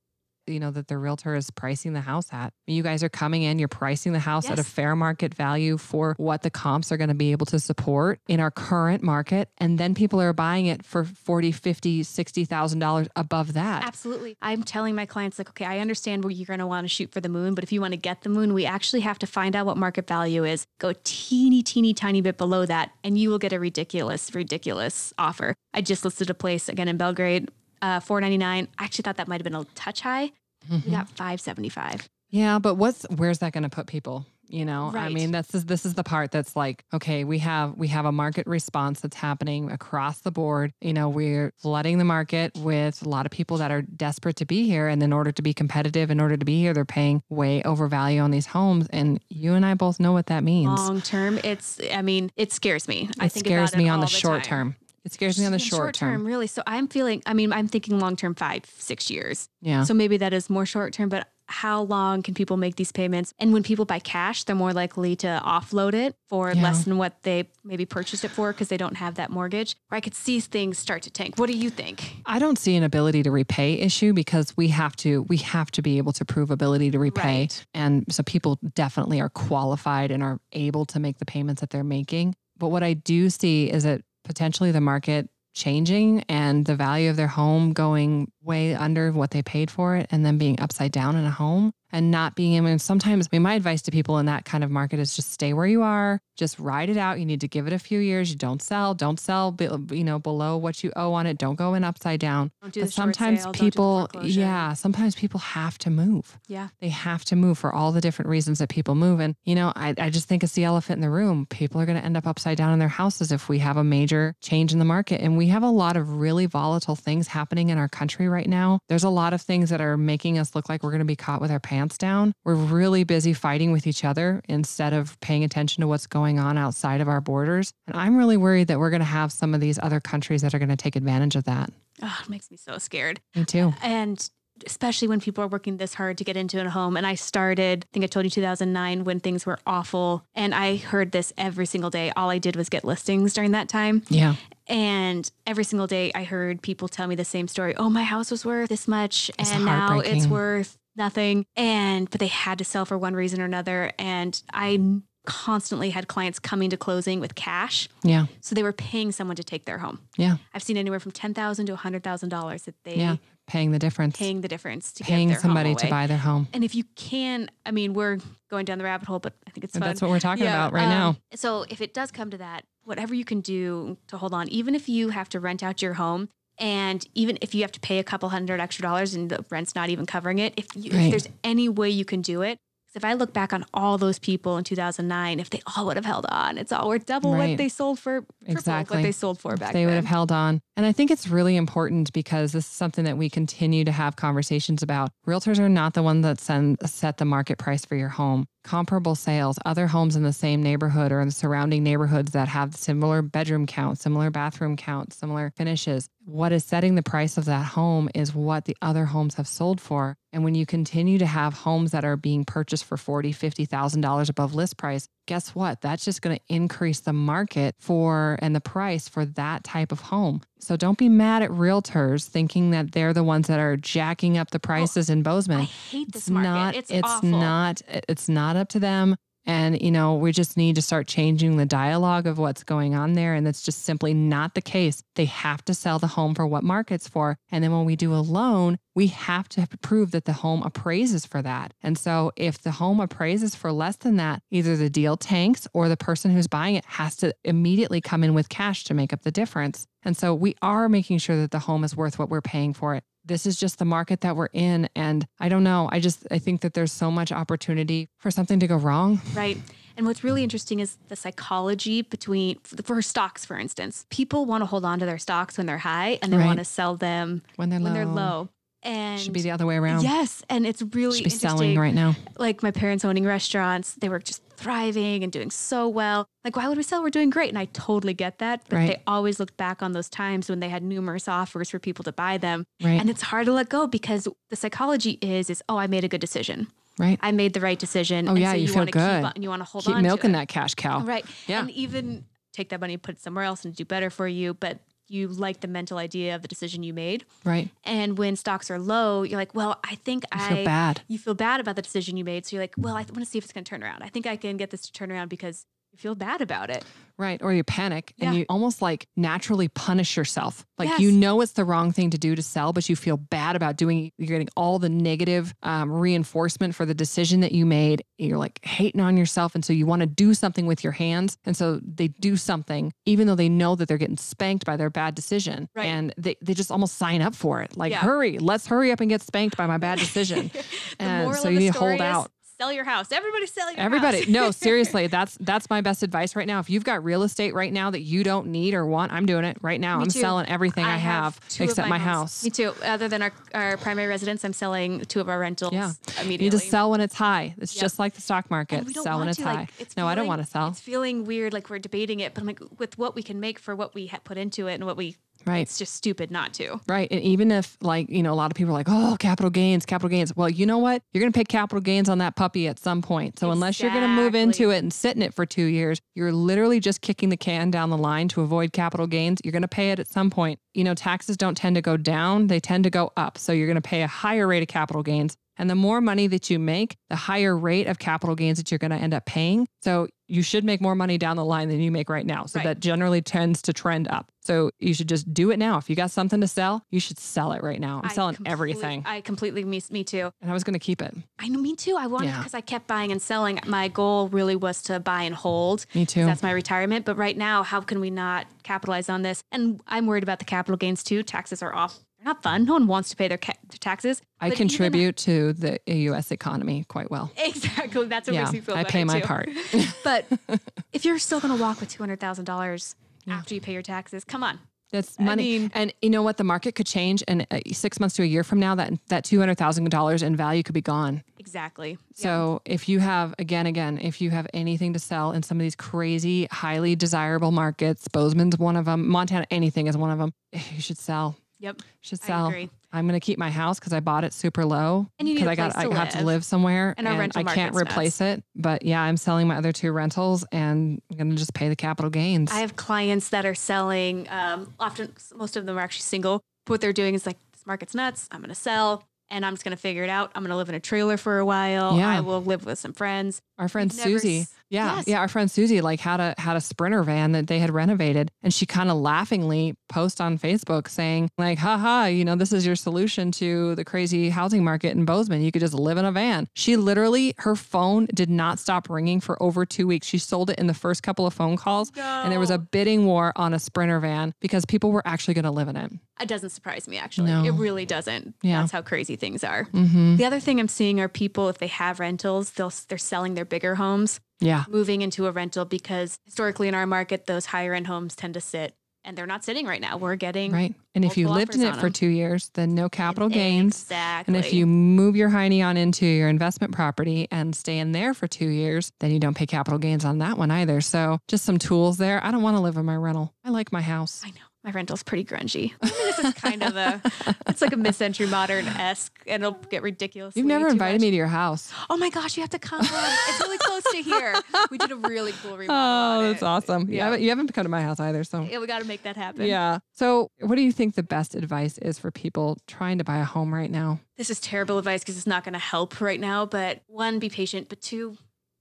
you 0.47 0.61
know, 0.61 0.71
that 0.71 0.89
the 0.89 0.99
realtor 0.99 1.35
is 1.35 1.51
pricing 1.51 1.93
the 1.93 2.01
house 2.01 2.27
at. 2.33 2.53
You 2.67 2.83
guys 2.83 3.03
are 3.03 3.09
coming 3.09 3.43
in, 3.43 3.59
you're 3.59 3.69
pricing 3.69 4.13
the 4.13 4.19
house 4.19 4.49
at 4.49 4.59
a 4.59 4.65
fair 4.65 4.97
market 4.97 5.35
value 5.35 5.77
for 5.77 6.15
what 6.19 6.43
the 6.43 6.51
comps 6.51 6.93
are 6.93 6.97
going 6.97 7.09
to 7.09 7.15
be 7.15 7.33
able 7.33 7.47
to 7.47 7.59
support 7.59 8.21
in 8.29 8.41
our 8.41 8.51
current 8.51 9.03
market. 9.03 9.49
And 9.59 9.79
then 9.79 9.95
people 9.95 10.21
are 10.21 10.33
buying 10.33 10.67
it 10.67 10.85
for 10.85 11.05
forty, 11.05 11.53
fifty, 11.53 12.03
sixty 12.03 12.45
thousand 12.45 12.79
dollars 12.79 13.09
above 13.17 13.55
that. 13.55 13.85
Absolutely. 13.85 14.37
I'm 14.43 14.63
telling 14.63 14.95
my 14.95 15.07
clients, 15.07 15.39
like, 15.39 15.49
okay, 15.51 15.65
I 15.65 15.79
understand 15.79 16.25
where 16.25 16.31
you're 16.31 16.47
going 16.47 16.61
to 16.61 16.67
want 16.67 16.85
to 16.85 16.89
shoot 16.89 17.13
for 17.13 17.21
the 17.21 17.29
moon, 17.29 17.55
but 17.55 17.65
if 17.65 17.73
you 17.73 17.81
want 17.81 17.93
to 17.93 17.99
get 17.99 18.23
the 18.23 18.29
moon, 18.29 18.55
we 18.55 18.67
actually 18.67 19.01
have 19.01 19.19
to 19.21 19.27
find 19.27 19.57
out 19.57 19.67
what 19.67 19.77
market 19.77 20.07
value 20.07 20.45
is. 20.45 20.67
Go 20.79 20.93
teeny, 21.05 21.63
teeny, 21.63 21.95
tiny 21.95 22.21
bit 22.21 22.39
below 22.39 22.67
that, 22.67 22.93
and 23.03 23.19
you 23.19 23.31
will 23.31 23.39
get 23.39 23.53
a 23.53 23.61
ridiculous, 23.61 24.35
ridiculous 24.35 25.13
offer. 25.19 25.55
I 25.75 25.81
just 25.81 26.05
listed 26.05 26.31
a 26.31 26.35
place 26.35 26.69
again 26.69 26.89
in 26.89 26.97
Belgrade, 26.97 27.51
uh, 27.87 28.01
499. 28.01 28.69
I 28.79 28.85
actually 28.85 29.03
thought 29.05 29.17
that 29.17 29.29
might 29.29 29.41
have 29.41 29.45
been 29.45 29.55
a 29.55 29.65
touch 29.75 30.01
high. 30.01 30.33
We 30.71 30.79
Mhm. 30.79 30.91
got 30.91 31.09
575. 31.11 32.09
Yeah, 32.31 32.59
but 32.59 32.75
what's 32.75 33.07
where's 33.17 33.39
that 33.39 33.53
going 33.53 33.63
to 33.63 33.69
put 33.71 33.87
people? 33.87 34.27
You 34.49 34.65
know, 34.65 34.93
I 34.95 35.09
mean, 35.09 35.33
this 35.33 35.53
is 35.57 35.65
this 35.67 35.85
is 35.85 35.95
the 35.95 36.05
part 36.05 36.31
that's 36.31 36.55
like, 36.55 36.85
okay, 36.95 37.25
we 37.25 37.39
have 37.41 37.77
we 37.77 37.89
have 37.89 38.05
a 38.05 38.13
market 38.13 38.47
response 38.47 39.01
that's 39.01 39.17
happening 39.17 39.73
across 39.73 40.21
the 40.21 40.31
board. 40.31 40.73
You 40.81 40.93
know, 40.93 41.09
we're 41.09 41.53
flooding 41.59 41.99
the 41.99 42.05
market 42.05 42.53
with 42.57 43.05
a 43.05 43.09
lot 43.09 43.27
of 43.27 43.33
people 43.33 43.57
that 43.59 43.73
are 43.73 43.83
desperate 43.83 44.37
to 44.37 44.45
be 44.47 44.65
here, 44.67 44.87
and 44.87 45.03
in 45.03 45.13
order 45.13 45.33
to 45.33 45.43
be 45.43 45.53
competitive, 45.53 46.13
in 46.13 46.21
order 46.21 46.37
to 46.37 46.45
be 46.45 46.61
here, 46.61 46.73
they're 46.75 46.85
paying 46.85 47.23
way 47.29 47.61
over 47.65 47.89
value 47.89 48.21
on 48.21 48.31
these 48.31 48.47
homes. 48.47 48.87
And 48.91 49.19
you 49.29 49.55
and 49.55 49.67
I 49.67 49.75
both 49.75 49.99
know 49.99 50.13
what 50.13 50.27
that 50.27 50.45
means. 50.45 50.79
Long 50.79 51.01
term, 51.03 51.41
it's, 51.43 51.81
I 51.93 52.03
mean, 52.03 52.31
it 52.37 52.53
scares 52.53 52.87
me. 52.87 53.11
I 53.19 53.27
it 53.27 53.33
think 53.33 53.47
scares 53.47 53.75
me 53.77 53.87
it 53.87 53.91
on 53.91 53.99
the 53.99 54.05
all 54.07 54.11
short 54.11 54.45
time. 54.45 54.49
term. 54.51 54.77
It 55.07 55.13
scares 55.13 55.39
me 55.39 55.47
on 55.47 55.53
the 55.53 55.59
Yeah, 55.59 55.65
short, 55.65 55.95
term. 55.95 56.27
really. 56.27 56.49
So 56.49 56.63
I'm 56.67 56.89
feeling, 56.89 57.23
I 57.27 57.33
mean, 57.33 57.53
I'm 57.53 57.69
thinking 57.69 57.99
long 58.01 58.17
term, 58.17 58.35
five, 58.35 58.65
six 58.77 59.09
years. 59.09 59.49
Yeah. 59.63 59.85
So 59.85 59.95
maybe 59.95 60.17
that 60.19 60.33
is 60.35 60.51
more 60.51 60.67
short 60.67 60.93
term, 60.93 61.09
but 61.09 61.29
how 61.49 61.83
long 61.83 62.25
can 62.25 62.35
people 62.35 62.57
make 62.57 62.75
these 62.75 62.91
payments? 62.91 63.33
And 63.39 63.53
when 63.53 63.63
people 63.63 63.85
buy 63.85 64.01
cash, 64.01 64.43
they're 64.43 64.57
more 64.57 64.73
likely 64.73 65.15
to 65.15 65.41
offload 65.47 65.95
it 65.95 66.17
for 66.29 66.51
Yeah. 66.53 66.61
less 66.61 66.83
than 66.85 66.99
what 66.99 67.23
they 67.23 67.49
maybe 67.63 67.87
purchased 67.87 68.25
it 68.25 68.33
for 68.33 68.53
because 68.53 68.67
they 68.67 68.77
don't 68.77 68.97
have 68.97 69.15
that 69.15 69.31
mortgage. 69.31 69.77
Or 69.93 69.97
I 69.97 70.01
could 70.01 70.17
see 70.17 70.41
things 70.41 70.77
start 70.77 71.03
to 71.05 71.11
tank. 71.11 71.39
What 71.39 71.49
do 71.49 71.57
you 71.57 71.71
think? 71.71 72.17
I 72.27 72.41
don't 72.41 72.59
see 72.59 72.75
an 72.75 72.83
ability 72.83 73.23
to 73.23 73.31
repay 73.31 73.75
issue 73.75 74.13
because 74.13 74.57
we 74.57 74.69
have 74.69 74.97
to 74.97 75.23
we 75.29 75.37
have 75.37 75.71
to 75.71 75.83
be 75.83 75.99
able 75.99 76.13
to 76.15 76.25
prove 76.25 76.51
ability 76.51 76.91
to 76.91 76.99
repay. 76.99 77.43
Right. 77.43 77.67
And 77.73 78.05
so 78.11 78.25
people 78.25 78.59
definitely 78.75 79.21
are 79.21 79.29
qualified 79.31 80.11
and 80.11 80.25
are 80.25 80.41
able 80.51 80.85
to 80.87 80.99
make 80.99 81.19
the 81.19 81.27
payments 81.27 81.61
that 81.61 81.71
they're 81.71 81.85
making. 81.85 82.35
But 82.59 82.69
what 82.69 82.83
I 82.83 82.95
do 82.95 83.31
see 83.31 83.71
is 83.71 83.85
that 83.85 84.01
potentially 84.27 84.73
the 84.73 84.81
market 84.81 85.29
changing 85.55 86.23
and 86.29 86.67
the 86.67 86.77
value 86.77 87.09
of 87.09 87.17
their 87.17 87.27
home 87.27 87.73
going 87.73 88.31
way 88.43 88.75
under 88.75 89.11
what 89.11 89.31
they 89.31 89.43
paid 89.43 89.71
for 89.71 89.97
it 89.97 90.07
and 90.11 90.25
then 90.25 90.37
being 90.37 90.61
upside 90.61 90.93
down 90.93 91.17
in 91.17 91.25
a 91.25 91.31
home 91.31 91.73
and 91.97 92.11
not 92.11 92.35
being 92.35 92.55
able 92.55 92.67
and 92.69 92.81
sometimes 92.81 93.27
I 93.27 93.29
mean 93.33 93.43
my 93.43 93.55
advice 93.55 93.83
to 93.83 93.91
people 93.91 94.19
in 94.19 94.27
that 94.27 94.45
kind 94.45 94.63
of 94.65 94.71
market 94.71 94.99
is 95.01 95.17
just 95.17 95.33
stay 95.33 95.53
where 95.53 95.67
you 95.67 95.83
are 95.83 96.21
just 96.37 96.59
ride 96.59 96.91
it 96.91 96.97
out 96.97 97.19
you 97.19 97.27
need 97.27 97.41
to 97.41 97.49
give 97.49 97.67
it 97.67 97.73
a 97.73 97.79
few 97.79 97.99
years 97.99 98.31
you 98.31 98.37
don't 98.37 98.61
sell 98.61 98.95
don't 98.95 99.19
sell 99.19 99.57
you 99.91 100.05
know 100.05 100.19
below 100.19 100.57
what 100.57 100.83
you 100.85 100.93
owe 100.97 101.13
on 101.15 101.27
it 101.27 101.39
don't 101.39 101.57
go 101.57 101.75
in 101.75 101.85
upside 101.85 102.21
down 102.21 102.51
Don't 102.63 102.75
do 102.75 102.81
but 102.83 102.93
sometimes 102.93 103.39
sale, 103.43 103.53
don't 103.53 103.53
do 103.53 103.59
the 103.59 103.71
people 103.71 104.11
yeah 104.25 104.75
sometimes 104.75 105.15
people 105.15 105.41
have 105.41 105.79
to 105.79 105.91
move 105.91 106.39
Yeah. 106.49 106.69
they 106.81 106.91
have 106.91 107.25
to 107.27 107.37
move 107.37 107.57
for 107.59 107.73
all 107.75 107.93
the 107.93 108.01
different 108.01 108.29
reasons 108.29 108.59
that 108.59 108.69
people 108.69 108.95
move. 108.95 109.21
And, 109.21 109.35
you 109.45 109.55
know, 109.55 109.73
I, 109.75 109.95
I 109.99 110.11
just 110.11 110.29
think 110.29 110.43
it's 110.43 110.53
the 110.55 110.65
elephant 110.65 110.99
in 110.99 111.01
the 111.03 111.11
room. 111.11 111.47
People 111.47 111.81
are 111.81 111.87
going 111.87 111.99
to 111.99 112.05
end 112.05 112.17
up 112.17 112.27
upside 112.27 112.57
down 112.57 112.73
in 112.73 112.79
their 112.79 112.89
houses 112.89 113.33
if 113.33 113.49
we 113.49 113.59
have 113.61 113.77
a 113.77 113.85
major 113.85 114.35
change 114.43 114.73
in 114.73 114.79
the 114.79 114.85
market. 114.85 115.21
And 115.21 115.37
we 115.37 115.49
have 115.49 115.63
a 115.63 115.71
lot 115.71 115.97
of 115.97 116.17
really 116.17 116.47
volatile 116.47 116.97
things 116.97 117.29
happening 117.29 117.71
in 117.71 117.79
our 117.79 117.89
country 117.89 118.29
right 118.29 118.49
now. 118.49 118.81
There's 118.89 119.05
a 119.05 119.11
lot 119.11 119.33
of 119.33 119.41
things 119.41 119.71
that 119.71 119.81
are 119.81 119.97
making 119.97 120.39
us 120.39 120.55
look 120.55 120.69
like 120.69 120.83
we're 120.83 120.91
going 120.91 121.01
to 121.01 121.05
be 121.05 121.17
caught 121.17 121.41
with 121.41 121.51
our 121.51 121.61
pants 121.61 121.86
down. 121.95 122.33
We're 122.45 122.55
really 122.55 123.05
busy 123.05 123.33
fighting 123.33 123.73
with 123.73 123.87
each 123.87 124.05
other 124.05 124.43
instead 124.49 124.93
of 124.93 125.19
paying 125.21 125.45
attention 125.45 125.83
to 125.83 125.87
what's 125.87 126.07
going 126.07 126.39
on 126.39 126.59
outside 126.59 127.01
of 127.01 127.09
our 127.09 127.21
borders. 127.21 127.73
And 127.87 127.97
I'm 127.97 128.17
really 128.17 128.37
worried 128.37 128.69
that 128.69 128.79
we're 128.79 128.91
going 128.91 129.01
to 129.01 129.05
have 129.05 129.33
some 129.33 129.55
of 129.55 129.61
these 129.61 129.79
other 129.83 130.01
countries 130.01 130.43
that 130.43 130.55
are 130.55 130.59
going 130.59 130.69
to 130.71 130.77
take 130.77 130.97
advantage 130.97 131.37
of 131.37 131.45
that. 131.45 131.71
Oh, 132.03 132.19
it 132.23 132.29
makes 132.29 132.51
me 132.51 132.57
so 132.57 132.79
scared. 132.79 133.21
Me 133.35 133.45
too. 133.45 133.73
And 133.83 134.29
especially 134.65 135.09
when 135.09 135.21
people 135.21 135.45
are 135.45 135.49
working 135.49 135.77
this 135.77 135.95
hard 135.95 136.17
to 136.19 136.25
get 136.25 136.37
into 136.37 136.65
a 136.65 136.71
home. 136.71 136.97
And 136.97 137.07
I 137.07 137.15
started, 137.15 137.85
I 137.85 137.89
think 137.93 138.05
I 138.05 138.07
told 138.07 138.25
you 138.25 138.31
2009 138.31 139.05
when 139.05 139.21
things 139.21 139.45
were 139.45 139.59
awful. 139.67 140.25
And 140.35 140.55
I 140.55 140.77
heard 140.77 141.13
this 141.13 141.33
every 141.37 141.67
single 141.67 141.91
day. 141.91 142.13
All 142.17 142.31
I 142.31 142.39
did 142.39 142.57
was 142.57 142.69
get 142.69 142.85
listings 142.85 143.35
during 143.35 143.51
that 143.53 143.69
time. 143.69 144.03
Yeah. 144.09 144.37
And 144.67 145.31
every 145.47 145.65
single 145.65 145.87
day 145.87 146.11
I 146.15 146.25
heard 146.25 146.63
people 146.63 146.89
tell 146.89 147.07
me 147.07 147.15
the 147.15 147.25
same 147.25 147.49
story. 147.49 147.77
Oh, 147.77 147.91
my 147.91 148.03
house 148.03 148.31
was 148.31 148.45
worth 148.45 148.69
this 148.69 148.89
much 148.89 149.31
It's 149.39 149.53
and 149.53 149.65
now 149.65 150.01
it's 150.01 150.27
worth 150.27 150.77
nothing. 150.97 151.47
And 151.57 152.09
but 152.11 152.21
they 152.21 152.27
had 152.29 152.59
to 152.59 152.65
sell 152.65 152.85
for 152.85 152.97
one 152.99 153.15
reason 153.15 153.41
or 153.41 153.45
another. 153.45 153.93
And 153.99 154.41
I 154.53 154.81
constantly 155.27 155.91
had 155.91 156.07
clients 156.07 156.39
coming 156.39 156.71
to 156.71 156.77
closing 156.77 157.19
with 157.21 157.35
cash. 157.35 157.89
Yeah. 158.05 158.27
So 158.41 158.55
they 158.55 158.63
were 158.63 158.73
paying 158.73 159.11
someone 159.13 159.37
to 159.37 159.45
take 159.45 159.65
their 159.65 159.79
home. 159.79 160.01
Yeah. 160.17 160.37
I've 160.55 160.63
seen 160.63 160.77
anywhere 160.77 161.01
from 161.01 161.13
ten 161.13 161.35
thousand 161.35 161.67
to 161.67 161.77
hundred 161.77 162.03
thousand 162.05 162.29
dollars 162.29 162.63
that 162.63 162.75
they 162.85 162.97
Yeah. 162.97 163.17
Paying 163.49 163.71
the 163.71 163.79
difference. 163.79 164.17
paying 164.19 164.41
the 164.41 164.49
difference 164.49 164.93
to 164.95 165.05
paying 165.05 165.29
get 165.29 165.35
their 165.35 165.41
somebody 165.41 165.73
to 165.77 165.89
buy 165.89 166.09
their 166.09 166.19
home. 166.19 166.49
And 166.53 166.65
if 166.65 166.75
you 166.75 166.83
can, 166.97 167.49
I 167.65 167.71
mean, 167.71 167.95
we're 167.95 168.19
going 168.51 168.65
down 168.65 168.79
the 168.79 168.83
rabbit 168.85 169.07
hole, 169.07 169.21
but 169.21 169.35
I 169.47 169.51
think 169.51 169.63
it's 169.63 169.75
fun. 169.75 169.83
that's 169.83 170.03
what 170.03 170.11
we're 170.11 170.19
talking 170.19 170.43
Yeah, 170.43 170.67
about 170.67 170.73
right 170.73 170.83
um, 170.85 170.91
now. 170.91 171.17
So 171.37 171.65
if 171.69 171.81
it 171.81 171.95
does 171.95 172.11
come 172.11 172.31
to 172.31 172.39
that, 172.39 172.65
whatever 172.83 173.15
you 173.15 173.25
can 173.25 173.41
do 173.41 173.99
to 174.09 174.17
hold 174.17 174.35
on, 174.35 174.49
even 174.49 174.75
if 174.75 174.89
you 174.89 175.11
have 175.11 175.29
to 175.29 175.39
rent 175.39 175.63
out 175.63 175.81
your 175.81 175.95
home, 175.95 176.29
and 176.59 177.07
even 177.15 177.39
if 177.41 177.55
you 177.55 177.63
have 177.63 177.73
to 177.73 177.81
pay 177.81 177.99
a 177.99 178.05
couple 178.05 178.29
hundred 178.29 178.61
extra 178.61 178.83
dollars 178.83 179.15
and 179.15 179.31
the 179.31 179.45
rent's 179.51 179.75
not 179.75 179.89
even 179.91 180.07
covering 180.07 180.39
it, 180.39 180.55
if, 180.57 180.67
you, 180.75 180.91
Right. 180.93 181.05
if 181.05 181.11
there's 181.11 181.29
any 181.45 181.69
way 181.69 181.91
you 181.91 182.05
can 182.05 182.23
do 182.23 182.43
it. 182.43 182.59
If 182.95 183.05
I 183.05 183.13
look 183.13 183.35
back 183.35 183.53
on 183.53 183.67
all 183.75 183.99
those 183.99 184.19
people 184.19 184.57
in 184.57 184.65
2009, 184.65 185.39
if 185.39 185.51
they 185.51 185.61
all 185.77 185.85
would 185.85 185.97
have 185.97 186.07
held 186.07 186.25
on, 186.31 186.57
it's 186.57 186.73
all 186.73 186.89
worth 186.89 187.05
double 187.05 187.35
Right. 187.35 187.51
what 187.51 187.59
they 187.59 187.69
sold 187.69 187.99
for, 187.99 188.25
Exactly. 188.47 188.97
what 188.97 189.03
they 189.03 189.13
sold 189.13 189.39
for 189.39 189.55
back 189.55 189.75
they 189.75 189.81
then. 189.81 189.89
would 189.89 189.97
have 189.97 190.07
held 190.07 190.33
on. 190.33 190.63
And 190.79 190.87
I 190.87 190.93
think 190.93 191.11
it's 191.11 191.29
really 191.29 191.57
important 191.57 192.11
because 192.15 192.53
this 192.53 192.65
is 192.65 192.71
something 192.73 193.05
that 193.05 193.19
we 193.19 193.29
continue 193.29 193.85
to 193.85 193.93
have 193.93 194.17
conversations 194.17 194.83
about. 194.83 195.11
Realtors 195.27 195.59
are 195.59 195.69
not 195.69 195.93
the 195.93 196.03
one 196.03 196.23
that 196.23 196.41
send, 196.41 196.79
set 196.89 197.19
the 197.19 197.27
market 197.27 197.59
price 197.59 197.85
for 197.85 197.97
your 197.97 198.09
home. 198.09 198.47
Comparable 198.67 199.15
sales, 199.15 199.61
other 199.65 199.87
homes 199.87 200.17
in 200.17 200.25
the 200.25 200.33
same 200.33 200.61
neighborhood 200.61 201.13
or 201.13 201.21
in 201.21 201.29
the 201.29 201.33
surrounding 201.33 201.85
neighborhoods 201.85 202.33
that 202.33 202.49
have 202.49 202.75
similar 202.75 203.23
bedroom 203.23 203.65
count, 203.65 204.01
similar 204.01 204.29
bathroom 204.29 204.77
count, 204.77 205.13
similar 205.13 205.53
finishes. 205.57 206.09
What 206.25 206.51
is 206.51 206.65
setting 206.65 206.97
the 206.97 207.05
price 207.05 207.39
of 207.39 207.45
that 207.45 207.65
home 207.65 208.11
is 208.13 208.35
what 208.35 208.65
the 208.65 208.77
other 208.83 209.05
homes 209.05 209.37
have 209.37 209.47
sold 209.47 209.81
for. 209.81 210.17
And 210.33 210.43
when 210.43 210.57
you 210.57 210.67
continue 210.67 211.19
to 211.19 211.27
have 211.27 211.55
homes 211.55 211.93
that 211.93 212.05
are 212.05 212.17
being 212.17 212.45
purchased 212.45 212.85
for 212.85 212.97
forty, 212.97 213.31
fifty 213.31 213.65
thousand 213.65 214.01
dollars 214.01 214.29
above 214.29 214.53
list 214.53 214.77
price, 214.77 215.09
guess 215.27 215.55
what? 215.55 215.81
That's 215.81 216.05
just 216.05 216.21
going 216.21 216.37
to 216.37 216.43
increase 216.49 217.01
the 217.01 217.13
market 217.13 217.77
for 217.79 218.37
and 218.43 218.55
the 218.55 218.61
price 218.61 219.09
for 219.09 219.25
that 219.25 219.63
type 219.63 219.93
of 219.93 220.01
home. 220.01 220.43
So 220.59 220.77
don't 220.77 220.99
be 220.99 221.09
mad 221.09 221.43
at 221.43 221.51
realtors 221.51 222.27
thinking 222.27 222.73
that 222.73 222.91
they're 222.93 223.13
the 223.13 223.23
ones 223.23 223.47
that 223.47 223.61
are 223.61 223.77
jacking 223.77 224.37
up 224.37 224.51
the 224.51 224.59
oh, 224.59 224.67
prices 224.67 225.09
in 225.09 225.23
Bozeman. 225.23 225.61
I 225.61 225.65
hate 225.65 226.13
this 226.13 226.23
it's 226.23 226.31
market. 226.31 226.49
not 226.49 226.75
it's 226.77 226.91
it's 226.91 227.09
awful. 227.09 227.29
not 227.29 227.83
it's 227.89 228.29
not 228.29 228.56
up 228.57 228.69
to 228.71 228.81
them. 228.81 229.17
And 229.47 229.81
you 229.81 229.93
know, 229.93 230.17
we 230.17 230.33
just 230.33 230.57
need 230.57 230.75
to 230.75 230.83
start 230.83 231.07
changing 231.07 231.57
the 231.57 231.67
dialogue 231.67 232.27
of 232.27 232.37
what's 232.37 232.65
going 232.65 232.97
on 232.97 233.13
there. 233.13 233.33
And 233.33 233.47
that's 233.47 233.63
just 233.63 233.85
simply 233.85 234.13
not 234.13 234.55
the 234.55 234.61
case. 234.61 235.03
They 235.15 235.27
have 235.27 235.65
to 235.67 235.75
sell 235.75 236.01
the 236.01 236.09
home 236.09 236.35
for 236.35 236.47
what 236.47 236.65
market's 236.65 237.09
for. 237.09 237.39
And 237.53 237.63
then 237.63 237.71
when 237.71 237.85
we 237.85 237.95
do 237.95 238.13
a 238.13 238.19
loan, 238.19 238.79
we 238.97 239.07
have 239.09 239.49
to 239.51 239.69
prove 239.83 240.11
that 240.11 240.25
the 240.25 240.33
home 240.33 240.63
appraises 240.63 241.25
for 241.25 241.43
that. 241.43 241.75
And 241.81 241.97
so 241.97 242.33
if 242.37 242.61
the 242.61 242.73
home 242.73 242.99
appraises 242.99 243.55
for 243.55 243.71
less 243.71 243.97
than 243.97 244.17
that, 244.17 244.43
either 244.51 244.77
the 244.77 244.91
deal 244.91 245.17
tanks 245.17 245.69
or 245.73 245.89
the 245.89 245.97
person 245.97 246.33
who's 246.33 246.49
buying 246.49 246.75
it 246.75 246.85
has 246.85 247.15
to 247.17 247.33
immediately 247.45 248.01
come 248.01 248.25
in 248.25 248.35
with 248.35 248.49
cash 248.49 248.83
to 248.85 248.95
make 248.95 249.13
up 249.13 249.23
the 249.23 249.31
difference. 249.31 249.87
And 250.03 250.17
so 250.17 250.35
we 250.35 250.57
are 250.61 250.89
making 250.89 251.19
sure 251.19 251.37
that 251.37 251.53
the 251.53 251.61
home 251.61 251.85
is 251.85 251.97
worth 251.97 252.19
what 252.19 252.31
we're 252.31 252.41
paying 252.41 252.73
for 252.73 252.97
it. 252.97 253.05
This 253.27 253.45
is 253.47 253.57
just 253.57 253.79
the 253.79 253.85
market 253.85 254.21
that 254.23 254.37
we're 254.37 254.49
in. 254.53 254.89
And 254.95 255.27
I 255.41 255.49
don't 255.49 255.65
know. 255.65 255.89
I 255.93 256.01
just, 256.01 256.27
I 256.31 256.39
think 256.39 256.61
that 256.63 256.75
there's 256.75 256.93
so 256.93 257.11
much 257.11 257.33
opportunity 257.33 258.09
for 258.19 258.31
something 258.31 258.61
to 258.61 258.67
go 258.67 258.77
wrong. 258.77 259.21
Right. 259.35 259.59
And 259.97 260.07
what's 260.07 260.23
really 260.23 260.43
interesting 260.43 260.81
is 260.81 260.99
the 261.09 261.17
psychology 261.17 262.03
between, 262.03 262.59
for 262.61 263.01
stocks, 263.03 263.45
for 263.47 263.59
instance. 263.59 264.05
People 264.11 264.45
want 264.45 264.61
to 264.63 264.67
hold 264.67 264.85
on 264.85 264.99
to 264.99 265.07
their 265.07 265.19
stocks 265.19 265.57
when 265.57 265.67
they're 265.67 265.79
high 265.79 266.19
and 266.23 266.33
they 266.33 266.37
Right. 266.37 266.47
want 266.47 266.59
to 266.59 266.65
sell 266.67 266.97
them 266.97 267.43
When 267.57 267.71
they're 267.71 267.81
when 267.81 267.93
low. 267.93 267.95
they're 267.95 268.07
low. 268.07 268.49
And 268.83 269.21
Should 269.21 269.33
be 269.33 269.41
the 269.43 269.51
other 269.51 269.67
way 269.67 269.77
around. 269.77 270.03
yes. 270.05 270.43
And 270.49 270.65
it's 270.67 270.81
really 270.93 271.17
Should 271.19 271.25
be 271.25 271.31
selling 271.31 271.79
right 271.79 271.95
now. 271.95 272.15
Like 272.39 272.63
my 272.63 272.71
parents 272.71 273.05
owning 273.05 273.25
restaurants, 273.25 273.95
they 273.95 274.09
were 274.09 274.21
just 274.21 274.43
thriving 274.57 275.23
and 275.25 275.33
doing 275.33 275.51
so 275.51 275.89
well. 275.89 276.27
Like, 276.45 276.57
why 276.57 276.69
would 276.69 276.77
we 276.77 276.83
sell? 276.85 277.03
We're 277.03 277.11
doing 277.11 277.29
great. 277.31 277.49
And 277.49 277.59
I 277.59 277.65
totally 277.67 278.15
get 278.15 278.39
that. 278.39 278.63
But 278.69 278.77
Right. 278.77 278.87
they 278.89 279.03
always 279.07 279.39
looked 279.41 279.57
back 279.57 279.83
on 279.83 279.93
those 279.93 280.09
times 280.09 280.49
when 280.49 280.61
they 280.61 280.69
had 280.69 280.83
numerous 280.83 281.27
offers 281.29 281.69
for 281.71 281.79
people 281.79 282.05
to 282.05 282.13
buy 282.13 282.39
them. 282.39 282.65
Right. 282.83 283.01
And 283.01 283.11
it's 283.11 283.23
hard 283.23 283.47
to 283.47 283.53
let 283.53 283.69
go 283.69 283.87
because 283.87 284.29
the 284.51 284.57
psychology 284.57 285.19
is, 285.21 285.51
is, 285.51 285.63
oh, 285.69 285.77
I 285.79 285.87
made 285.89 286.05
a 286.05 286.09
good 286.09 286.21
decision. 286.21 286.69
Right. 286.99 287.19
I 287.21 287.33
made 287.33 287.53
the 287.53 287.61
right 287.61 287.79
decision. 287.79 288.27
Oh, 288.29 288.31
and 288.31 288.41
yeah, 288.41 288.53
so 288.53 288.57
you 288.57 288.63
you, 288.63 288.69
feel 288.73 288.85
good. 288.87 288.93
keep 289.25 289.37
on, 289.37 289.43
you 289.43 289.49
want 289.51 289.61
to 289.61 289.65
hold 289.65 289.85
Keep 289.85 289.97
on 289.97 290.03
milking 290.03 290.33
to 290.33 290.39
it. 290.39 290.41
that 290.43 290.49
cash 290.49 290.75
cow. 290.75 291.01
Right. 291.01 291.27
Yeah. 291.47 291.61
And 291.61 291.71
even 291.73 292.25
take 292.55 292.71
that 292.71 292.81
money, 292.81 292.97
put 292.97 293.17
it 293.17 293.21
somewhere 293.21 293.45
else 293.45 293.65
and 293.67 293.75
do 293.75 293.85
better 293.85 294.09
for 294.09 294.27
you. 294.27 294.55
But 294.55 294.79
you 295.09 295.29
like 295.29 295.61
the 295.61 295.69
mental 295.69 295.99
idea 295.99 296.35
of 296.35 296.43
the 296.43 296.49
decision 296.49 296.83
you 296.83 296.93
made. 296.93 297.25
Right. 297.45 297.71
And 297.85 298.19
when 298.19 298.37
stocks 298.37 298.71
are 298.71 298.79
low, 298.79 299.23
you're 299.23 299.39
like, 299.39 299.55
well, 299.55 299.79
I 299.85 299.95
think 299.97 300.25
You 300.25 300.41
I 300.41 300.55
feel 300.55 300.65
bad. 300.65 301.01
You 301.09 301.19
feel 301.19 301.35
bad 301.35 301.61
about 301.61 301.77
the 301.77 301.83
decision 301.83 302.17
you 302.17 302.25
made. 302.25 302.47
So 302.47 302.57
you're 302.57 302.63
like, 302.63 302.75
well, 302.77 302.95
I 302.95 303.03
want 303.03 303.19
to 303.19 303.27
see 303.27 303.39
if 303.39 303.45
it's 303.45 303.53
going 303.53 303.65
to 303.65 303.69
turn 303.69 303.83
around. 303.83 304.03
I 304.03 304.09
think 304.09 304.27
I 304.27 304.37
can 304.37 304.57
get 304.57 304.71
this 304.71 304.83
to 304.83 304.93
turn 304.93 305.13
around 305.13 305.29
because 305.29 305.67
you 305.97 306.01
feel 306.01 306.15
bad 306.15 306.43
about 306.43 306.69
it. 306.71 306.85
Right. 307.19 307.41
Or 307.43 307.51
you 307.51 307.65
panic 307.65 308.13
and 308.21 308.37
you 308.37 308.45
almost 308.51 308.83
like 308.83 309.09
naturally 309.17 309.69
punish 309.69 310.19
yourself. 310.19 310.67
Like 310.77 310.91
Yes. 310.91 311.01
you 311.01 311.11
know 311.11 311.41
it's 311.41 311.53
the 311.53 311.65
wrong 311.65 311.91
thing 311.91 312.11
to 312.11 312.19
do 312.19 312.35
to 312.35 312.43
sell, 312.43 312.75
but 312.75 312.87
you 312.91 312.95
feel 312.97 313.17
bad 313.17 313.57
about 313.57 313.77
doing 313.79 314.07
it. 314.09 314.13
You're 314.19 314.29
getting 314.29 314.51
all 314.55 314.79
the 314.79 314.91
negative 314.91 315.55
um, 315.63 315.91
reinforcement 315.91 316.75
for 316.75 316.85
the 316.85 316.93
decision 316.93 317.41
that 317.41 317.53
you 317.53 317.65
made. 317.65 318.05
You're 318.19 318.37
like 318.37 318.63
hating 318.63 319.01
on 319.01 319.17
yourself. 319.17 319.55
And 319.55 319.65
so 319.65 319.73
you 319.73 319.87
want 319.87 320.01
to 320.01 320.07
do 320.07 320.35
something 320.35 320.67
with 320.67 320.85
your 320.85 320.93
hands. 320.93 321.39
And 321.47 321.57
so 321.57 321.81
they 321.83 322.09
do 322.09 322.37
something, 322.37 322.93
even 323.07 323.27
though 323.27 323.35
they 323.35 323.49
know 323.49 323.77
that 323.77 323.89
they're 323.89 323.97
getting 323.97 324.19
spanked 324.19 324.67
by 324.67 324.77
their 324.77 324.91
bad 324.91 325.15
decision. 325.15 325.71
Right. 325.75 325.87
And 325.87 326.13
they, 326.19 326.37
they 326.43 326.53
just 326.53 326.71
almost 326.71 326.99
sign 326.99 327.23
up 327.23 327.35
for 327.35 327.63
it. 327.63 327.79
Like, 327.79 327.93
Yeah. 327.93 328.01
hurry, 328.01 328.39
let's 328.39 328.67
hurry 328.67 328.93
up 328.93 329.01
and 329.01 329.09
get 329.09 329.23
spanked 329.23 329.57
by 329.57 329.67
my 329.67 329.79
bad 329.79 329.99
decision. 329.99 330.51
And 330.99 331.35
so 331.37 331.49
you 331.49 331.59
need 331.59 331.73
to 331.73 331.79
hold 331.79 332.01
out. 332.01 332.31
Sell 332.59 332.73
your 332.73 332.85
house. 332.85 333.13
Everybody 333.13 333.47
sell 333.47 333.67
your 333.71 333.77
house. 333.77 333.85
Everybody, 333.85 334.19
house. 334.21 334.29
no, 334.29 334.51
seriously, 334.51 335.09
that's 335.09 335.37
that's 335.41 335.69
my 335.69 335.83
best 335.83 336.03
advice 336.03 336.35
right 336.35 336.47
now. 336.47 336.59
If 336.59 336.71
you've 336.71 336.85
got 336.85 337.05
real 337.05 337.23
estate 337.23 337.53
right 337.53 337.71
now 337.71 337.91
that 337.91 338.01
you 338.01 338.25
don't 338.25 338.47
need 338.47 338.73
or 338.73 338.87
want, 338.87 339.13
I'm 339.13 339.27
doing 339.27 339.45
it 339.45 339.59
right 339.61 339.79
now. 339.79 339.99
Me 339.99 340.05
I'm 340.05 340.09
too. 340.09 340.21
selling 340.21 340.47
everything 340.49 340.85
I, 340.87 340.97
have, 340.97 341.39
two 341.51 341.65
of 341.65 341.69
except 341.71 341.89
my 341.89 341.99
house. 341.99 342.43
Me 342.43 342.49
too. 342.49 342.73
Other 342.83 343.09
than 343.09 343.21
our, 343.21 343.33
our 343.53 343.77
primary 343.77 344.09
residence, 344.09 344.43
I'm 344.43 344.55
selling 344.55 345.01
two 345.03 345.21
of 345.21 345.29
our 345.29 345.39
rentals 345.39 345.75
Yeah. 345.75 345.93
immediately. 346.21 346.47
You 346.47 346.51
just 346.51 346.71
sell 346.71 346.91
when 346.91 347.03
it's 347.03 347.15
high. 347.15 347.55
It's 347.59 347.75
Yep. 347.77 347.81
just 347.83 347.99
like 347.99 348.15
the 348.15 348.23
stock 348.23 348.51
market. 348.51 348.87
We 348.87 348.95
don't 348.95 349.05
Sell 349.05 349.19
when 349.19 349.27
want 349.27 349.31
it's 349.31 349.39
to. 349.39 349.45
high. 349.45 349.55
Like, 349.55 349.71
it's 349.79 349.97
no, 349.99 350.07
I 350.07 350.15
don't 350.15 350.27
want 350.27 350.43
to 350.43 350.49
sell. 350.49 350.69
It's 350.69 350.81
feeling 350.81 351.25
weird, 351.27 351.53
like 351.53 351.69
we're 351.69 351.79
debating 351.79 352.21
it, 352.21 352.33
but 352.33 352.41
I'm 352.41 352.47
like, 352.47 352.61
with 352.79 352.97
what 352.97 353.15
we 353.15 353.23
can 353.23 353.39
make 353.39 353.59
for 353.59 353.77
what 353.77 353.95
we 353.95 354.07
ha- 354.07 354.21
put 354.25 354.39
into 354.39 354.67
it 354.67 354.75
and 354.77 354.87
what 354.87 354.97
we, 354.97 355.17
Right. 355.47 355.61
it's 355.61 355.79
just 355.79 355.95
stupid 355.95 356.31
not 356.31 356.53
to. 356.55 356.81
Right. 356.89 357.09
And 357.11 357.21
even 357.21 357.53
if, 357.53 357.77
like, 357.81 358.11
you 358.11 358.23
know, 358.23 358.33
a 358.33 358.35
lot 358.35 358.51
of 358.51 358.57
people 358.57 358.73
are 358.73 358.79
like, 358.79 358.89
oh, 358.89 359.17
capital 359.21 359.51
gains, 359.51 359.87
capital 359.87 360.09
gains. 360.09 360.35
Well, 360.35 360.49
you 360.49 360.67
know 360.67 360.79
what? 360.79 361.03
You're 361.13 361.21
going 361.21 361.33
to 361.33 361.39
pay 361.39 361.45
capital 361.45 361.81
gains 361.81 362.09
on 362.09 362.19
that 362.19 362.35
puppy 362.35 362.67
at 362.67 362.79
some 362.81 363.01
point. 363.01 363.39
So, 363.39 363.51
unless 363.51 363.81
you're 363.81 363.93
going 363.93 364.03
to 364.03 364.09
move 364.09 364.35
into 364.35 364.71
it 364.71 364.79
and 364.79 364.93
sit 364.93 365.15
in 365.15 365.23
it 365.23 365.33
for 365.33 365.47
two 365.47 365.67
years, 365.67 366.01
you're 366.15 366.33
literally 366.33 366.81
just 366.81 367.01
kicking 367.01 367.29
the 367.29 367.37
can 367.37 367.71
down 367.71 367.91
the 367.91 367.97
line 367.97 368.29
to 368.29 368.41
avoid 368.41 368.73
capital 368.73 369.07
gains. 369.07 369.41
You're 369.45 369.53
going 369.53 369.63
to 369.63 369.69
pay 369.69 369.93
it 369.93 370.01
at 370.01 370.09
some 370.09 370.31
point. 370.31 370.59
You 370.75 370.85
know, 370.85 370.95
taxes 370.95 371.37
don't 371.37 371.57
tend 371.57 371.77
to 371.77 371.83
go 371.83 371.97
down, 371.97 372.49
they 372.49 372.61
tend 372.61 372.85
to 372.85 372.91
go 372.91 373.13
up. 373.17 373.39
So, 373.39 373.53
you're 373.53 373.69
going 373.69 373.77
to 373.77 373.81
pay 373.81 374.03
a 374.03 374.09
higher 374.09 374.47
rate 374.47 374.63
of 374.63 374.69
capital 374.69 375.03
gains. 375.03 375.37
And 375.59 375.71
the 375.71 375.75
more 375.75 376.01
money 376.01 376.27
that 376.27 376.51
you 376.51 376.59
make, 376.59 376.97
the 377.11 377.17
higher 377.17 377.57
rate 377.57 377.87
of 377.87 377.99
capital 377.99 378.35
gains 378.35 378.59
that 378.59 378.71
you're 378.71 378.79
going 378.79 378.91
to 378.91 378.97
end 378.97 379.15
up 379.15 379.25
paying. 379.27 379.67
So, 379.83 380.09
you 380.29 380.43
should 380.43 380.65
make 380.65 380.81
more 380.81 380.97
money 380.97 381.19
down 381.19 381.37
the 381.37 381.45
line 381.45 381.69
than 381.69 381.79
you 381.79 381.93
make 381.93 382.11
right 382.11 382.27
now. 382.27 382.47
So, 382.47 382.59
Right. 382.59 382.65
that 382.65 382.81
generally 382.81 383.23
tends 383.23 383.63
to 383.63 383.73
trend 383.73 384.09
up. 384.09 384.29
So, 384.43 384.71
you 384.81 384.93
should 384.93 385.09
just 385.09 385.33
do 385.33 385.51
it 385.53 385.57
now. 385.59 385.79
If 385.79 385.89
you 385.89 385.95
got 385.95 386.11
something 386.11 386.41
to 386.41 386.49
sell, 386.49 386.83
you 386.91 386.99
should 386.99 387.19
sell 387.21 387.53
it 387.53 387.63
right 387.63 387.79
now. 387.81 388.01
I'm 388.03 388.11
I 388.11 388.13
selling 388.13 388.37
everything. 388.45 389.05
I 389.07 389.21
completely, 389.21 389.65
me, 389.65 389.81
me 389.91 390.03
too. 390.03 390.31
and 390.41 390.51
I 390.51 390.53
was 390.53 390.65
going 390.65 390.75
to 390.75 390.81
keep 390.81 391.01
it. 391.01 391.15
I 391.39 391.47
know, 391.49 391.61
me 391.61 391.77
too. 391.77 391.95
I 391.97 392.09
wanted 392.09 392.27
Yeah. 392.31 392.39
because 392.39 392.55
I 392.55 392.61
kept 392.61 392.89
buying 392.89 393.13
and 393.13 393.23
selling. 393.23 393.61
My 393.67 393.87
goal 393.89 394.29
really 394.29 394.57
was 394.57 394.83
to 394.83 394.99
buy 394.99 395.23
and 395.23 395.35
hold. 395.35 395.87
Me 395.95 396.05
too. 396.05 396.25
That's 396.27 396.43
my 396.43 396.51
retirement. 396.51 397.05
But 397.07 397.17
right 397.17 397.37
now, 397.37 397.63
how 397.63 397.81
can 397.81 398.01
we 398.01 398.11
not 398.11 398.47
capitalize 398.65 399.09
on 399.09 399.23
this? 399.23 399.43
And 399.53 399.81
I'm 399.87 400.07
worried 400.07 400.25
about 400.25 400.41
the 400.41 400.45
capital 400.45 400.77
gains 400.77 401.05
too. 401.05 401.23
Taxes 401.23 401.63
are 401.63 401.73
off. 401.75 402.01
Not 402.27 402.43
fun. 402.43 402.65
No 402.65 402.73
one 402.75 402.87
wants 402.89 403.09
to 403.11 403.17
pay 403.17 403.29
their, 403.29 403.39
ca- 403.39 403.55
their 403.71 403.79
taxes. 403.79 404.21
I 404.41 404.49
But 404.51 404.57
even- 404.59 404.69
contribute 404.69 405.17
to 405.19 405.53
the 405.55 405.79
U.S. 405.87 406.31
economy 406.33 406.85
quite 406.89 407.11
well. 407.11 407.31
Exactly. 407.39 408.07
That's 408.07 408.27
what 408.29 408.35
Yeah, 408.35 408.41
makes 408.43 408.53
me 408.53 408.61
feel 408.61 408.75
I 408.75 408.85
pay 408.85 409.05
my 409.05 409.21
too. 409.21 409.27
part. 409.27 409.49
But 410.05 410.27
if 410.93 411.05
you're 411.05 411.19
still 411.21 411.41
going 411.41 411.57
to 411.57 411.63
walk 411.63 411.81
with 411.81 411.89
$200,000 411.97 412.95
after 413.29 413.55
you 413.55 413.61
pay 413.61 413.73
your 413.73 413.83
taxes, 413.83 414.25
come 414.25 414.43
on. 414.43 414.59
That's 414.93 415.17
I 415.19 415.23
money, 415.25 415.59
mean- 415.59 415.73
and 415.75 415.93
you 416.03 416.11
know 416.11 416.23
what? 416.23 416.37
The 416.37 416.45
market 416.45 416.75
could 416.77 416.87
change, 416.87 417.23
and 417.27 417.45
uh, 417.51 417.59
six 417.73 417.99
months 417.99 418.15
to 418.17 418.23
a 418.23 418.27
year 418.27 418.45
from 418.45 418.61
now, 418.61 418.77
that 418.77 418.93
that 419.09 419.25
two 419.25 419.41
hundred 419.41 419.59
thousand 419.59 419.89
dollars 419.91 420.23
in 420.23 420.37
value 420.37 420.63
could 420.63 420.75
be 420.75 420.81
gone. 420.81 421.25
Exactly. 421.41 421.99
So 422.15 422.63
if 422.65 422.89
you 422.89 423.01
have 423.01 423.35
again, 423.41 423.67
again, 423.67 423.99
if 424.01 424.21
you 424.21 424.31
have 424.31 424.47
anything 424.55 424.93
to 424.93 425.01
sell 425.01 425.33
in 425.33 425.43
some 425.43 425.59
of 425.59 425.63
these 425.63 425.75
crazy, 425.75 426.47
highly 426.53 426.95
desirable 426.95 427.51
markets, 427.51 428.07
Bozeman's 428.07 428.59
one 428.59 428.77
of 428.77 428.85
them, 428.85 429.09
Montana, 429.09 429.45
anything 429.51 429.89
is 429.89 429.97
one 429.97 430.11
of 430.13 430.19
them. 430.19 430.33
You 430.53 430.81
should 430.81 430.99
sell. 430.99 431.37
Yep. 431.59 431.83
Should 432.03 432.21
I 432.23 432.27
sell. 432.27 432.47
agree. 432.49 432.71
I'm 432.93 433.07
going 433.07 433.19
to 433.19 433.25
keep 433.25 433.39
my 433.39 433.51
house 433.51 433.79
because 433.79 433.93
I 433.93 434.01
bought 434.01 434.25
it 434.25 434.33
super 434.33 434.65
low. 434.65 435.07
And 435.19 435.29
you 435.29 435.35
need 435.35 435.47
a 435.47 435.51
I 435.51 435.55
got 435.55 435.73
place 435.73 435.85
I 435.85 435.89
to 435.89 435.95
have 435.95 436.11
to 436.11 436.23
live. 436.25 436.45
somewhere, 436.45 436.95
And 436.97 437.07
our 437.09 437.19
rental 437.19 437.41
I 437.47 437.55
can't 437.55 437.75
replace 437.75 438.21
it. 438.21 438.43
But 438.55 438.83
yeah, 438.85 439.01
I'm 439.03 439.17
selling 439.17 439.47
my 439.49 439.57
other 439.57 439.73
two 439.73 439.93
rentals, 439.93 440.45
and 440.53 441.01
I'm 441.11 441.17
going 441.19 441.31
to 441.31 441.37
just 441.37 441.55
pay 441.55 441.69
the 441.69 441.77
capital 441.77 442.11
gains. 442.11 442.51
I 442.53 442.61
have 442.61 442.77
clients 442.77 443.31
that 443.31 443.45
are 443.47 443.55
selling. 443.55 444.29
Um, 444.31 444.75
often, 444.81 445.13
most 445.35 445.57
of 445.57 445.67
them 445.67 445.77
are 445.79 445.81
actually 445.83 446.03
single. 446.03 446.41
What 446.67 446.81
they're 446.81 446.93
doing 446.93 447.15
is 447.15 447.27
like, 447.27 447.37
this 447.53 447.67
market's 447.67 447.95
nuts. 447.95 448.29
I'm 448.33 448.41
going 448.41 448.49
to 448.49 448.55
sell, 448.55 449.05
and 449.31 449.45
I'm 449.45 449.55
just 449.55 449.65
going 449.65 449.77
to 449.77 449.81
figure 449.81 450.05
it 450.05 450.11
out. 450.11 450.31
I'm 450.35 450.43
going 450.43 450.51
to 450.51 450.57
live 450.57 450.69
in 450.69 450.75
a 450.75 450.81
trailer 450.81 451.17
for 451.17 451.39
a 451.39 451.45
while. 451.47 451.97
Yeah. 451.99 452.09
I 452.09 452.21
will 452.21 452.43
live 452.43 452.65
with 452.65 452.79
some 452.79 452.93
friends. 452.93 453.41
Our 453.59 453.69
friend 453.69 453.93
Susie, 453.93 454.41
s- 454.41 454.55
yeah, 454.71 454.97
Yes. 454.97 455.09
yeah, 455.09 455.19
our 455.21 455.29
friend 455.29 455.51
Susie 455.51 455.81
like 455.81 456.01
had 456.01 456.21
a 456.21 456.35
had 456.39 456.57
a 456.57 456.61
sprinter 456.61 457.03
van 457.03 457.33
that 457.33 457.47
they 457.47 457.59
had 457.59 457.71
renovated, 457.71 458.31
and 458.43 458.53
she 458.53 458.67
kind 458.67 458.91
of 458.91 458.97
laughingly 458.97 459.75
post 459.89 460.21
on 460.21 460.39
Facebook 460.39 460.89
saying 460.89 461.29
like, 461.39 461.59
"Haha, 461.59 462.07
you 462.07 462.25
know, 462.25 462.37
this 462.37 462.53
is 462.53 462.67
your 462.67 462.77
solution 462.77 463.31
to 463.33 463.75
the 463.75 463.85
crazy 463.85 464.31
housing 464.31 464.65
market 464.65 464.95
in 464.95 465.05
Bozeman. 465.05 465.43
You 465.43 465.53
could 465.53 465.61
just 465.61 465.75
live 465.75 465.99
in 465.99 466.05
a 466.05 466.13
van." 466.13 466.49
She 466.55 466.77
literally, 466.77 467.35
her 467.39 467.57
phone 467.57 468.07
did 468.15 468.31
not 468.31 468.59
stop 468.59 468.89
ringing 468.91 469.21
for 469.21 469.41
over 469.43 469.65
two 469.67 469.87
weeks. 469.87 470.07
She 470.07 470.19
sold 470.19 470.51
it 470.51 470.59
in 470.59 470.67
the 470.67 470.75
first 470.75 471.03
couple 471.03 471.27
of 471.27 471.35
phone 471.35 471.57
calls, 471.57 471.91
and 471.97 472.33
there 472.33 472.41
was 472.41 472.51
a 472.51 472.59
bidding 472.59 473.07
war 473.07 473.33
on 473.37 473.55
a 473.55 473.59
sprinter 473.59 474.01
van 474.01 474.35
because 474.41 474.65
people 474.65 474.93
were 474.93 475.03
actually 475.07 475.35
going 475.35 475.45
to 475.45 475.51
live 475.51 475.69
in 475.69 475.77
it. 475.77 475.93
It 476.21 476.29
doesn't 476.29 476.51
surprise 476.51 476.89
me, 476.89 476.97
actually. 476.97 477.31
No. 477.31 477.45
It 477.45 477.51
really 477.53 477.85
doesn't. 477.85 478.35
Yeah. 478.43 478.61
That's 478.61 478.73
how 478.73 478.81
crazy 478.81 479.17
things 479.17 479.45
are. 479.45 479.65
Mm-hmm. 479.67 480.17
The 480.17 480.25
other 480.25 480.41
thing 480.41 480.59
I'm 480.59 480.69
seeing 480.69 480.99
are 480.99 481.09
people, 481.09 481.51
if 481.51 481.59
they 481.59 481.67
have 481.67 482.01
rentals, 482.01 482.53
they'll, 482.53 482.73
they're 482.89 482.97
selling 482.97 483.35
their 483.35 483.45
bigger 483.45 483.75
homes, 483.75 484.19
Yeah, 484.41 484.65
moving 484.69 485.03
into 485.03 485.27
a 485.27 485.33
rental 485.33 485.65
because 485.65 486.19
historically 486.25 486.69
in 486.69 486.75
our 486.75 486.87
market, 486.87 487.27
those 487.27 487.47
higher 487.47 487.75
end 487.75 487.87
homes 487.87 488.15
tend 488.15 488.35
to 488.35 488.41
sit 488.41 488.75
and 489.07 489.17
they're 489.17 489.27
not 489.27 489.45
sitting 489.45 489.67
right 489.67 489.81
now. 489.81 489.97
We're 489.97 490.17
getting 490.17 490.53
right. 490.53 490.75
And 490.95 491.05
if 491.05 491.17
you 491.17 491.29
lived 491.29 491.55
in 491.55 491.63
it 491.63 491.77
for 491.77 491.89
two 491.89 492.09
years, 492.09 492.51
then 492.55 492.75
no 492.75 492.89
capital 492.89 493.29
gains. 493.29 493.83
Exactly. 493.83 494.35
And 494.35 494.45
if 494.45 494.53
you 494.53 494.67
move 494.67 495.15
your 495.15 495.31
hiney 495.31 495.65
on 495.65 495.77
into 495.77 496.05
your 496.05 496.29
investment 496.29 496.75
property 496.75 497.29
and 497.31 497.55
stay 497.55 497.79
in 497.79 497.93
there 497.93 498.15
for 498.15 498.27
two 498.27 498.49
years, 498.49 498.93
then 499.01 499.11
you 499.13 499.21
don't 499.21 499.37
pay 499.37 499.47
capital 499.47 499.79
gains 499.79 500.05
on 500.05 500.19
that 500.19 500.37
one 500.37 500.51
either. 500.51 500.81
So 500.81 501.19
just 501.29 501.45
some 501.45 501.59
tools 501.59 501.99
there. 501.99 502.23
I 502.25 502.31
don't 502.31 502.43
want 502.43 502.57
to 502.57 502.61
live 502.61 502.77
in 502.77 502.85
my 502.85 502.97
rental. 502.97 503.33
I 503.45 503.51
like 503.51 503.73
my 503.73 503.83
house. 503.83 504.23
I 504.25 504.31
know. 504.31 504.35
My 504.67 504.73
rental's 504.73 505.05
pretty 505.05 505.25
grungy. 505.25 505.75
I 505.81 505.89
think 505.89 506.17
this 506.17 506.19
is 506.19 506.35
kind 506.35 506.63
of 506.65 506.75
a, 506.77 507.01
it's 507.47 507.63
like 507.63 507.73
a 507.73 507.77
mid-century 507.77 508.27
modern 508.27 508.67
esque, 508.67 509.17
and 509.29 509.45
it'll 509.45 509.61
get 509.71 509.83
ridiculous. 509.83 510.37
You've 510.37 510.47
never 510.47 510.67
invited 510.67 511.01
me 511.01 511.11
to 511.11 511.17
your 511.17 511.29
house. 511.29 511.73
Oh 511.89 511.97
my 511.97 512.11
gosh, 512.11 512.37
you 512.37 512.41
have 512.43 512.51
to 512.51 512.59
come. 512.59 512.81
it's 512.83 513.41
really 513.41 513.59
close 513.59 513.85
to 513.93 514.03
here. 514.03 514.35
We 514.73 514.79
did 514.79 514.91
a 514.91 514.97
really 514.97 515.33
cool 515.43 515.57
remodel. 515.57 515.77
Oh, 516.17 516.23
that's 516.23 516.43
it. 516.43 516.45
awesome. 516.45 516.89
You 516.91 516.97
Yeah. 516.97 517.05
haven't, 517.05 517.23
you 517.23 517.29
haven't 517.29 517.53
come 517.55 517.63
to 517.65 517.69
my 517.69 517.81
house 517.83 518.01
either. 518.01 518.25
So 518.25 518.43
Yeah, 518.43 518.59
we 518.59 518.67
got 518.67 518.81
to 518.81 518.89
make 518.89 519.05
that 519.05 519.17
happen. 519.17 519.47
yeah. 519.47 519.79
So 519.93 520.33
what 520.41 520.57
do 520.57 520.63
you 520.63 520.73
think 520.73 520.97
the 520.97 521.03
best 521.05 521.37
advice 521.37 521.79
is 521.79 521.99
for 522.01 522.11
people 522.11 522.59
trying 522.67 522.99
to 522.99 523.05
buy 523.05 523.19
a 523.19 523.25
home 523.25 523.55
right 523.55 523.71
now? 523.71 524.01
This 524.17 524.31
is 524.31 524.41
terrible 524.41 524.79
advice 524.79 525.01
because 525.01 525.17
it's 525.17 525.27
not 525.29 525.45
going 525.45 525.53
to 525.53 525.59
help 525.61 526.01
right 526.01 526.19
now. 526.19 526.45
But 526.45 526.83
one, 526.89 527.19
be 527.21 527.29
patient. 527.29 527.69
But 527.69 527.81
two, 527.83 528.17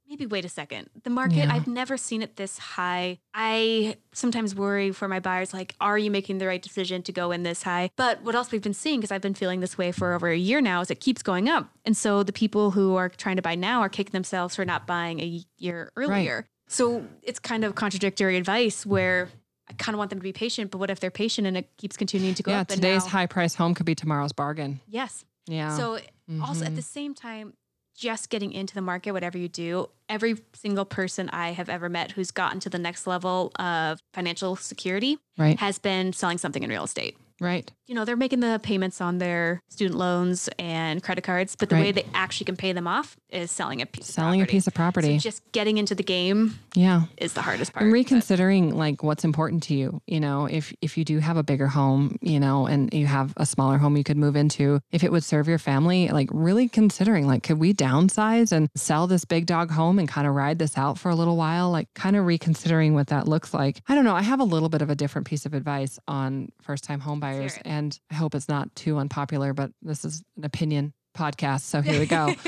maybe 0.10 0.26
wait 0.26 0.46
a 0.46 0.50
second. 0.50 0.90
The 1.04 1.10
market, 1.10 1.38
Yeah. 1.38 1.54
I've 1.54 1.68
never 1.68 1.98
seen 1.98 2.22
it 2.22 2.36
this 2.36 2.58
high. 2.58 3.20
I 3.34 3.98
sometimes 4.14 4.56
worry 4.56 4.92
for 4.92 5.08
my 5.08 5.20
buyers, 5.20 5.54
like, 5.54 5.76
are 5.82 5.98
you 5.98 6.12
making 6.12 6.38
the 6.38 6.48
right 6.48 6.62
decision 6.62 7.02
to 7.04 7.12
go 7.12 7.32
in 7.32 7.44
this 7.44 7.64
high? 7.64 7.90
But 7.96 8.22
what 8.22 8.36
else 8.36 8.52
we've 8.52 8.62
been 8.62 8.74
seeing, 8.74 9.00
because 9.00 9.12
I've 9.12 9.22
been 9.22 9.34
feeling 9.34 9.60
this 9.60 9.78
way 9.78 9.92
for 9.92 10.14
over 10.14 10.30
a 10.30 10.38
year 10.38 10.62
now, 10.62 10.82
is 10.82 10.92
it 10.92 11.00
keeps 11.00 11.22
going 11.24 11.50
up. 11.50 11.70
And 11.86 11.98
so 11.98 12.24
the 12.24 12.34
people 12.34 12.72
who 12.72 12.96
are 12.96 13.10
trying 13.10 13.36
to 13.38 13.42
buy 13.42 13.56
now 13.56 13.82
are 13.82 13.90
kicking 13.90 14.12
themselves 14.14 14.56
for 14.56 14.66
not 14.66 14.86
buying 14.88 15.20
a 15.20 15.42
year 15.58 15.92
earlier. 15.96 16.36
Right. 16.36 16.46
So 16.68 17.06
it's 17.22 17.40
kind 17.40 17.64
of 17.64 17.76
contradictory 17.76 18.38
advice 18.38 18.86
where 18.86 19.30
I 19.70 19.74
kind 19.74 19.96
of 19.96 19.98
want 19.98 20.12
them 20.12 20.20
to 20.20 20.24
be 20.24 20.34
patient, 20.34 20.72
but 20.72 20.78
what 20.78 20.90
if 20.92 21.00
they're 21.00 21.12
patient 21.12 21.48
and 21.48 21.58
it 21.58 21.70
keeps 21.78 21.98
continuing 21.98 22.36
to 22.36 22.44
go 22.44 22.52
yeah. 22.52 22.62
up? 22.62 22.70
Yeah, 22.70 22.76
Today's 22.76 23.04
now- 23.06 23.10
high 23.12 23.26
price 23.26 23.56
home 23.56 23.74
could 23.74 23.86
be 23.86 23.96
tomorrow's 23.96 24.32
bargain. 24.32 24.80
Yes. 24.88 25.26
Yeah. 25.48 25.76
So 25.76 26.00
also 26.42 26.66
at 26.66 26.72
Mhm. 26.72 26.76
the 26.76 26.82
same 26.82 27.14
time, 27.14 27.54
just 27.96 28.30
getting 28.30 28.52
into 28.52 28.76
the 28.76 28.82
market, 28.82 29.12
whatever 29.12 29.38
you 29.38 29.48
do, 29.48 29.90
every 30.10 30.36
single 30.54 30.86
person 30.86 31.30
I 31.30 31.52
have 31.52 31.70
ever 31.70 31.90
met 31.90 32.12
who's 32.12 32.32
gotten 32.32 32.60
to 32.62 32.70
the 32.70 32.80
next 32.80 33.08
level 33.08 33.52
of 33.58 34.00
financial 34.14 34.56
security 34.56 35.18
right. 35.38 35.60
has 35.60 35.80
been 35.80 36.14
selling 36.14 36.38
something 36.38 36.64
in 36.64 36.70
real 36.70 36.84
estate. 36.84 37.18
Right. 37.40 37.72
You 37.88 37.94
know, 37.96 38.04
they're 38.06 38.16
making 38.16 38.40
the 38.40 38.60
payments 38.64 39.00
on 39.02 39.18
their 39.20 39.62
student 39.70 39.98
loans 39.98 40.50
and 40.58 41.04
credit 41.04 41.24
cards, 41.24 41.56
but 41.56 41.70
the 41.70 41.76
Right. 41.76 41.82
way 41.86 41.92
they 41.92 42.06
actually 42.14 42.46
can 42.46 42.56
pay 42.56 42.74
them 42.74 42.88
off 42.88 43.16
is 43.30 43.52
selling 43.52 43.82
a 43.82 43.86
piece 43.86 44.08
Selling 44.08 44.40
a 44.40 44.44
of 44.44 44.48
property. 44.48 44.52
piece 44.58 44.68
of 44.68 44.74
property. 44.74 45.20
So 45.20 45.24
just 45.24 45.52
getting 45.52 45.78
into 45.78 45.94
the 45.94 46.04
game 46.04 46.58
yeah. 46.74 47.04
is 47.18 47.34
the 47.34 47.42
hardest 47.42 47.74
part. 47.74 47.84
and 47.84 47.92
but- 47.92 47.94
reconsidering 47.96 48.76
like 48.76 49.04
what's 49.04 49.24
important 49.24 49.62
to 49.64 49.74
you 49.76 50.02
you 50.08 50.20
know 50.20 50.46
if 50.46 50.74
if 50.82 50.98
you 50.98 51.04
do 51.06 51.20
have 51.20 51.38
a 51.38 51.44
bigger 51.44 51.68
home 51.68 52.18
you 52.22 52.40
know 52.40 52.66
and 52.66 52.94
you 52.94 53.06
have 53.08 53.34
a 53.38 53.46
smaller 53.46 53.78
home 53.78 53.98
you 53.98 54.04
could 54.04 54.18
move 54.18 54.36
into 54.36 54.80
if 54.92 55.04
it 55.04 55.12
would 55.12 55.24
serve 55.24 55.48
your 55.48 55.58
family 55.58 56.08
like 56.10 56.30
really 56.32 56.68
considering 56.70 57.28
like 57.28 57.44
could 57.44 57.60
we 57.60 57.74
downsize 57.74 58.52
and 58.52 58.70
sell 58.76 59.08
this 59.08 59.26
big 59.26 59.46
dog 59.46 59.70
home 59.72 60.00
and 60.00 60.08
kind 60.08 60.28
of 60.28 60.34
ride 60.34 60.60
this 60.60 60.78
out 60.78 60.98
for 60.98 61.10
a 61.10 61.16
little 61.16 61.36
while 61.38 61.72
like 61.72 61.94
kind 61.94 62.16
of 62.16 62.26
reconsidering 62.26 62.94
what 62.94 63.08
that 63.08 63.28
looks 63.28 63.54
like 63.54 63.82
i 63.88 63.96
don't 63.96 64.06
know 64.06 64.16
i 64.16 64.22
have 64.22 64.40
a 64.40 64.44
little 64.44 64.70
bit 64.70 64.82
of 64.82 64.90
a 64.90 64.96
different 64.96 65.28
piece 65.28 65.46
of 65.46 65.54
advice 65.54 66.00
on 66.08 66.50
first 66.62 66.84
time 66.84 67.00
home 67.00 67.20
buyers 67.20 67.56
it. 67.58 67.62
And 67.76 68.00
i 68.12 68.16
hope 68.16 68.34
it's 68.36 68.50
not 68.50 68.74
too 68.76 68.98
unpopular 68.98 69.54
but 69.54 69.72
this 69.82 70.06
is 70.06 70.24
an 70.38 70.46
opinion 70.46 70.94
podcast 71.16 71.62
so 71.62 71.82
here 71.82 72.00
we 72.00 72.06
go. 72.06 72.34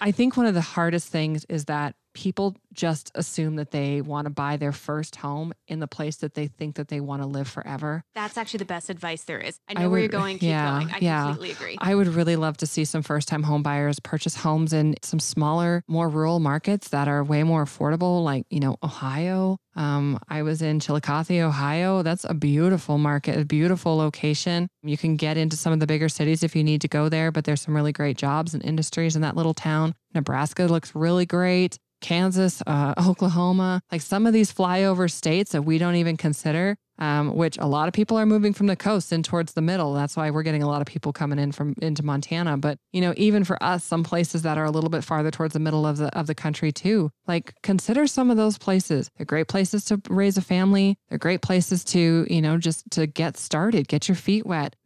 I 0.00 0.10
think 0.12 0.36
one 0.36 0.46
of 0.46 0.54
the 0.54 0.60
hardest 0.60 1.08
things 1.08 1.46
is 1.48 1.64
that 1.66 1.94
people 2.16 2.56
just 2.72 3.12
assume 3.14 3.56
that 3.56 3.72
they 3.72 4.00
want 4.00 4.24
to 4.24 4.30
buy 4.30 4.56
their 4.56 4.72
first 4.72 5.16
home 5.16 5.52
in 5.68 5.80
the 5.80 5.86
place 5.86 6.16
that 6.16 6.32
they 6.32 6.46
think 6.46 6.76
that 6.76 6.88
they 6.88 6.98
want 6.98 7.20
to 7.20 7.28
live 7.28 7.46
forever. 7.46 8.02
That's 8.14 8.38
actually 8.38 8.58
the 8.58 8.64
best 8.64 8.88
advice 8.88 9.24
there 9.24 9.38
is. 9.38 9.60
I 9.68 9.74
know 9.74 9.82
I 9.82 9.86
where 9.88 10.00
you're 10.00 10.08
going. 10.08 10.38
Keep 10.38 10.48
yeah, 10.48 10.78
going. 10.78 10.90
I 10.90 10.98
yeah. 11.00 11.26
completely 11.26 11.50
agree. 11.52 11.76
I 11.78 11.94
would 11.94 12.08
really 12.08 12.36
love 12.36 12.56
to 12.58 12.66
see 12.66 12.86
some 12.86 13.02
first 13.02 13.28
time 13.28 13.42
home 13.42 13.62
buyers 13.62 14.00
purchase 14.00 14.34
homes 14.34 14.72
in 14.72 14.96
some 15.02 15.20
smaller, 15.20 15.84
more 15.86 16.08
rural 16.08 16.40
markets 16.40 16.88
that 16.88 17.06
are 17.06 17.22
way 17.22 17.42
more 17.42 17.64
affordable, 17.64 18.24
like, 18.24 18.46
you 18.48 18.60
know, 18.60 18.78
Ohio. 18.82 19.58
Um, 19.74 20.18
I 20.26 20.42
was 20.42 20.62
in 20.62 20.80
Chillicothe, 20.80 21.42
Ohio. 21.42 22.02
That's 22.02 22.24
a 22.24 22.32
beautiful 22.32 22.96
market, 22.96 23.38
a 23.38 23.44
beautiful 23.44 23.96
location. 23.98 24.68
You 24.82 24.96
can 24.96 25.16
get 25.16 25.36
into 25.36 25.56
some 25.56 25.74
of 25.74 25.80
the 25.80 25.86
bigger 25.86 26.08
cities 26.08 26.42
if 26.42 26.56
you 26.56 26.64
need 26.64 26.80
to 26.80 26.88
go 26.88 27.10
there, 27.10 27.30
but 27.30 27.44
there's 27.44 27.60
some 27.60 27.76
really 27.76 27.92
great 27.92 28.16
jobs 28.16 28.54
and 28.54 28.64
industries 28.64 29.16
in 29.16 29.22
that 29.22 29.36
little 29.36 29.52
town. 29.52 29.94
Nebraska 30.14 30.64
looks 30.64 30.94
really 30.94 31.26
great. 31.26 31.78
Kansas, 32.00 32.62
uh, 32.66 32.94
Oklahoma, 33.06 33.80
like 33.90 34.02
some 34.02 34.26
of 34.26 34.32
these 34.32 34.52
flyover 34.52 35.10
states 35.10 35.52
that 35.52 35.62
we 35.62 35.78
don't 35.78 35.96
even 35.96 36.16
consider, 36.16 36.76
um, 36.98 37.34
which 37.34 37.58
a 37.58 37.66
lot 37.66 37.88
of 37.88 37.94
people 37.94 38.16
are 38.18 38.26
moving 38.26 38.52
from 38.52 38.66
the 38.66 38.76
coast 38.76 39.12
and 39.12 39.24
towards 39.24 39.52
the 39.52 39.60
middle. 39.62 39.92
That's 39.94 40.16
why 40.16 40.30
we're 40.30 40.42
getting 40.42 40.62
a 40.62 40.68
lot 40.68 40.80
of 40.80 40.86
people 40.86 41.12
coming 41.12 41.38
in 41.38 41.52
from 41.52 41.74
into 41.82 42.02
Montana. 42.02 42.56
But 42.56 42.78
you 42.92 43.00
know, 43.00 43.12
even 43.16 43.44
for 43.44 43.62
us, 43.62 43.84
some 43.84 44.04
places 44.04 44.42
that 44.42 44.58
are 44.58 44.64
a 44.64 44.70
little 44.70 44.90
bit 44.90 45.04
farther 45.04 45.30
towards 45.30 45.52
the 45.52 45.60
middle 45.60 45.86
of 45.86 45.96
the 45.98 46.06
of 46.18 46.26
the 46.26 46.34
country 46.34 46.72
too, 46.72 47.10
like 47.26 47.54
consider 47.62 48.06
some 48.06 48.30
of 48.30 48.36
those 48.36 48.58
places. 48.58 49.10
They're 49.16 49.26
great 49.26 49.48
places 49.48 49.84
to 49.86 50.00
raise 50.08 50.36
a 50.36 50.42
family. 50.42 50.96
They're 51.08 51.18
great 51.18 51.42
places 51.42 51.84
to 51.84 52.26
you 52.28 52.40
know 52.42 52.58
just 52.58 52.90
to 52.92 53.06
get 53.06 53.36
started, 53.36 53.88
get 53.88 54.08
your 54.08 54.16
feet 54.16 54.46
wet, 54.46 54.76